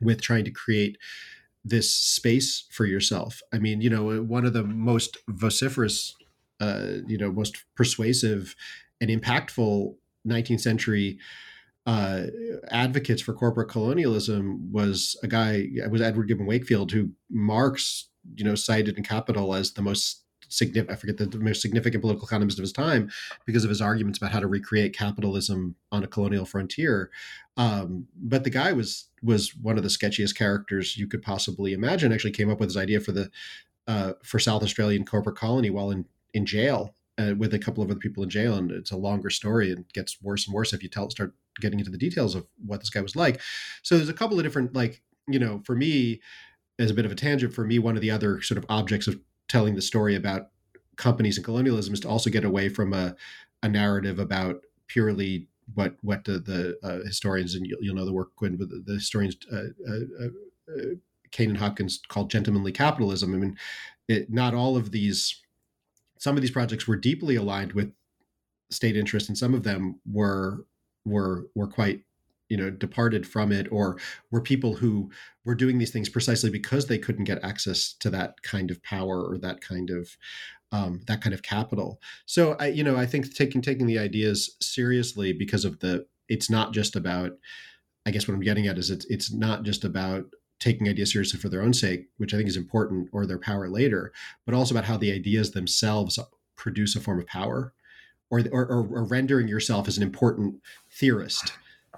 [0.00, 0.96] with trying to create
[1.64, 3.42] this space for yourself.
[3.52, 6.14] I mean, you know, one of the most vociferous
[6.60, 8.54] uh, you know most persuasive
[9.00, 9.94] and impactful
[10.26, 11.18] 19th century
[11.86, 12.26] uh,
[12.70, 18.44] advocates for corporate colonialism was a guy It was Edward Gibbon Wakefield who Marx you
[18.44, 22.26] know cited in Capital as the most significant I forget the, the most significant political
[22.26, 23.10] economist of his time
[23.46, 27.10] because of his arguments about how to recreate capitalism on a colonial frontier.
[27.56, 32.12] Um, but the guy was was one of the sketchiest characters you could possibly imagine.
[32.12, 33.30] Actually, came up with his idea for the
[33.86, 36.04] uh, for South Australian corporate colony while in
[36.34, 39.30] in jail uh, with a couple of other people in jail, and it's a longer
[39.30, 42.46] story and gets worse and worse if you tell start getting into the details of
[42.64, 43.40] what this guy was like.
[43.82, 46.20] So there's a couple of different like you know for me
[46.78, 49.06] as a bit of a tangent for me one of the other sort of objects
[49.06, 50.48] of telling the story about
[50.96, 53.14] companies and colonialism is to also get away from a,
[53.62, 54.56] a narrative about
[54.86, 58.68] purely what what the, the uh, historians and you'll, you'll, know the work Quinn, but
[58.68, 59.56] the, the historians uh,
[59.88, 60.26] uh,
[60.74, 60.94] uh,
[61.30, 63.34] Cain and Hopkins called gentlemanly capitalism.
[63.34, 63.56] I mean,
[64.08, 65.40] it, not all of these
[66.20, 67.92] some of these projects were deeply aligned with
[68.70, 70.66] state interest, and some of them were
[71.04, 72.02] were were quite
[72.50, 73.98] you know departed from it or
[74.30, 75.10] were people who
[75.44, 79.22] were doing these things precisely because they couldn't get access to that kind of power
[79.22, 80.16] or that kind of
[80.72, 82.00] um, that kind of capital.
[82.26, 86.50] So i you know i think taking taking the ideas seriously because of the it's
[86.50, 87.32] not just about
[88.04, 90.24] i guess what i'm getting at is it's it's not just about
[90.60, 93.68] taking ideas seriously for their own sake, which I think is important, or their power
[93.68, 94.12] later,
[94.46, 96.18] but also about how the ideas themselves
[96.56, 97.72] produce a form of power,
[98.30, 101.52] or or, or rendering yourself as an important theorist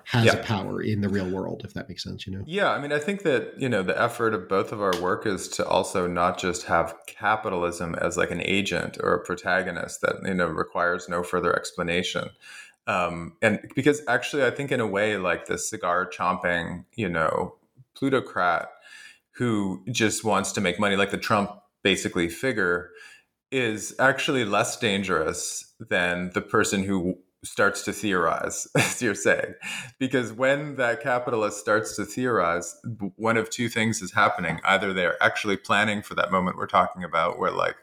[0.04, 0.32] has yeah.
[0.32, 2.92] a power in the real world if that makes sense you know yeah i mean
[2.92, 6.06] i think that you know the effort of both of our work is to also
[6.06, 11.08] not just have capitalism as like an agent or a protagonist that you know requires
[11.08, 12.28] no further explanation
[12.88, 17.54] um, and because actually i think in a way like the cigar chomping you know
[17.94, 18.68] plutocrat
[19.36, 21.50] who just wants to make money, like the Trump
[21.82, 22.90] basically figure,
[23.50, 29.54] is actually less dangerous than the person who starts to theorize, as you're saying.
[29.98, 32.76] Because when that capitalist starts to theorize,
[33.16, 34.60] one of two things is happening.
[34.64, 37.76] Either they're actually planning for that moment we're talking about, where like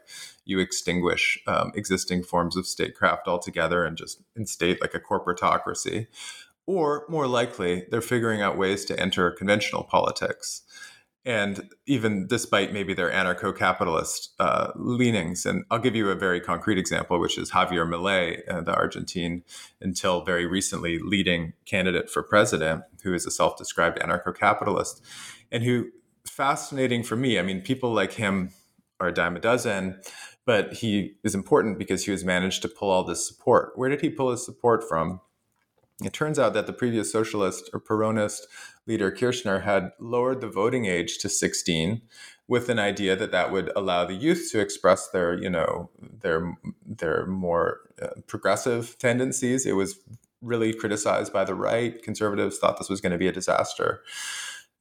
[0.45, 6.07] you extinguish um, existing forms of statecraft altogether and just instate like a corporatocracy,
[6.70, 10.61] or more likely, they're figuring out ways to enter conventional politics.
[11.26, 15.47] And even despite maybe their anarcho capitalist uh, leanings.
[15.47, 19.43] And I'll give you a very concrete example, which is Javier Milei, uh, the Argentine,
[19.82, 25.03] until very recently leading candidate for president, who is a self described anarcho capitalist,
[25.51, 25.88] and who,
[26.24, 28.51] fascinating for me, I mean, people like him
[28.99, 29.99] are a dime a dozen,
[30.45, 33.72] but he is important because he has managed to pull all this support.
[33.74, 35.22] Where did he pull his support from?
[36.04, 38.41] It turns out that the previous socialist or Peronist
[38.88, 42.02] leader Kirchner had lowered the voting age to 16
[42.47, 45.89] with an idea that that would allow the youth to express their, you know,
[46.22, 49.66] their their more uh, progressive tendencies.
[49.66, 50.00] It was
[50.41, 52.02] really criticized by the right.
[52.02, 54.02] Conservatives thought this was going to be a disaster.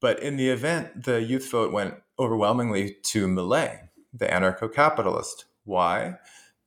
[0.01, 5.47] But in the event, the youth vote went overwhelmingly to Milei, the anarcho-capitalist.
[5.65, 6.17] Why?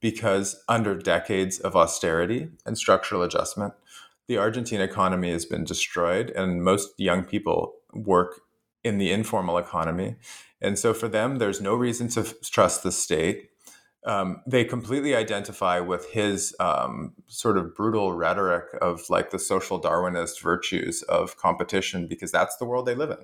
[0.01, 3.73] Because under decades of austerity and structural adjustment,
[4.31, 8.39] the Argentine economy has been destroyed, and most young people work
[8.81, 10.15] in the informal economy.
[10.61, 13.49] And so for them, there's no reason to f- trust the state.
[14.05, 19.81] Um, they completely identify with his um, sort of brutal rhetoric of like the social
[19.81, 23.17] Darwinist virtues of competition because that's the world they live in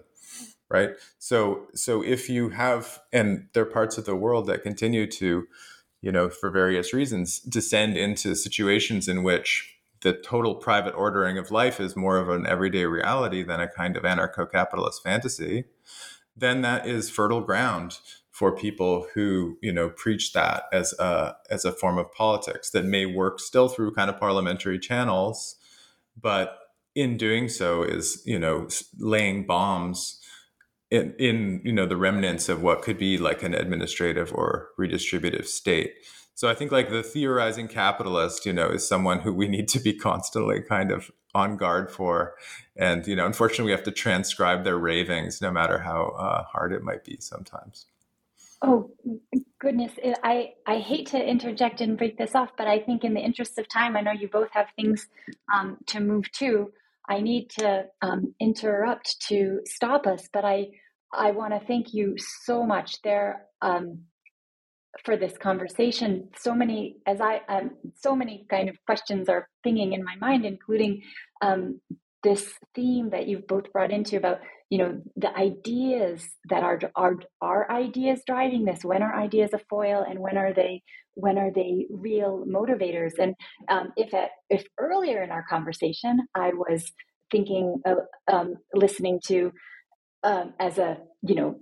[0.69, 5.09] right so so if you have and there are parts of the world that continue
[5.09, 5.47] to
[6.01, 9.76] you know for various reasons descend into situations in which
[10.07, 13.97] the total private ordering of life is more of an everyday reality than a kind
[13.97, 15.65] of anarcho-capitalist fantasy
[16.35, 17.99] then that is fertile ground
[18.31, 22.85] for people who you know preach that as a as a form of politics that
[22.85, 25.57] may work still through kind of parliamentary channels
[26.21, 26.57] but
[26.95, 28.65] in doing so is you know
[28.99, 30.21] laying bombs
[30.89, 35.45] in, in you know the remnants of what could be like an administrative or redistributive
[35.45, 35.95] state
[36.37, 39.79] so i think like the theorizing capitalist you know is someone who we need to
[39.79, 42.35] be constantly kind of on guard for.
[42.75, 46.73] And you know unfortunately we have to transcribe their ravings no matter how uh, hard
[46.73, 47.85] it might be sometimes.
[48.61, 48.91] Oh
[49.59, 49.93] goodness.
[50.23, 53.57] I i hate to interject and break this off but i think in the interest
[53.57, 55.07] of time i know you both have things
[55.53, 56.71] um, to move to.
[57.09, 60.67] I need to um, interrupt to stop us, but I
[61.13, 62.15] I want to thank you
[62.45, 63.01] so much.
[63.01, 63.99] There um,
[65.03, 66.29] for this conversation.
[66.37, 70.45] So many as I um, so many kind of questions are pinging in my mind,
[70.45, 71.01] including
[71.41, 71.81] um,
[72.23, 74.39] this theme that you've both brought into about
[74.69, 78.83] you know the ideas that are are are ideas driving this?
[78.83, 80.05] When are ideas a foil?
[80.07, 80.83] And when are they
[81.13, 83.13] when are they real motivators?
[83.19, 83.35] And
[83.69, 86.91] um, if at, if earlier in our conversation i was
[87.31, 87.97] thinking of
[88.31, 89.51] um, listening to
[90.23, 91.59] um, as a you know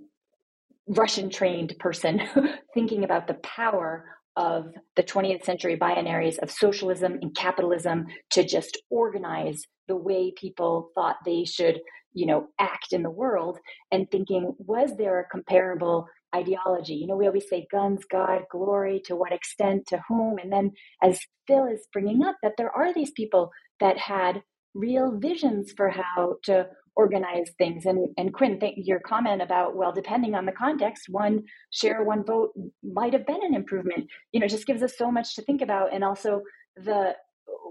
[0.88, 2.20] russian trained person
[2.74, 4.04] thinking about the power
[4.36, 4.66] of
[4.96, 11.16] the 20th century binaries of socialism and capitalism to just organize the way people thought
[11.24, 11.80] they should
[12.12, 13.58] you know act in the world
[13.92, 16.94] and thinking was there a comparable ideology?
[16.94, 20.38] You know we always say guns god glory to what extent to whom?
[20.38, 20.72] And then
[21.02, 24.42] as phil is bringing up that there are these people that had
[24.74, 26.66] real visions for how to
[26.96, 27.86] organize things.
[27.86, 32.24] And and quinn think your comment about well depending on the context one share one
[32.24, 34.08] vote might have been an improvement.
[34.32, 35.92] You know just gives us so much to think about.
[35.92, 36.42] And also
[36.76, 37.14] the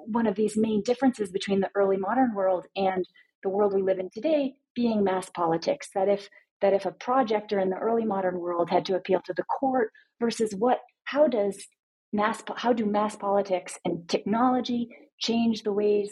[0.05, 3.05] one of these main differences between the early modern world and
[3.43, 6.30] the world we live in today being mass politics that if
[6.61, 9.89] that if a projector in the early modern world had to appeal to the court
[10.19, 11.67] versus what how does
[12.13, 16.11] mass how do mass politics and technology change the ways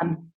[0.00, 0.30] um,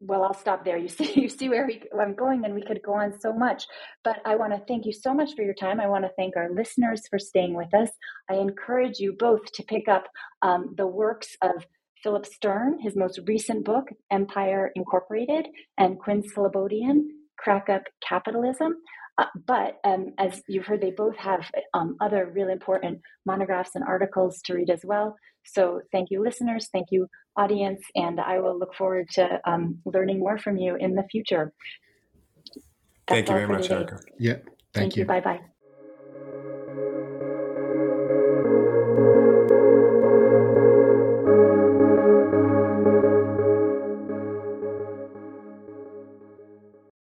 [0.00, 0.76] well i'll stop there.
[0.76, 3.32] You see you see where, we, where i'm going and we could go on so
[3.32, 3.64] much.
[4.02, 5.80] But i want to thank you so much for your time.
[5.80, 7.90] I want to thank our listeners for staying with us.
[8.30, 10.04] I encourage you both to pick up
[10.42, 11.66] um, the works of
[12.02, 15.46] Philip Stern, his most recent book, Empire Incorporated,
[15.78, 17.06] and Quinn Slobodian,
[17.38, 18.74] Crack Up Capitalism.
[19.16, 23.84] Uh, but um, as you've heard, they both have um, other really important monographs and
[23.84, 25.16] articles to read as well.
[25.44, 26.68] So thank you, listeners.
[26.72, 27.06] Thank you,
[27.36, 27.82] audience.
[27.94, 31.52] And I will look forward to um, learning more from you in the future.
[33.06, 34.00] That's thank you very much, Erica.
[34.18, 34.32] Yeah.
[34.32, 35.02] Thank, thank you.
[35.02, 35.06] you.
[35.06, 35.40] Bye bye.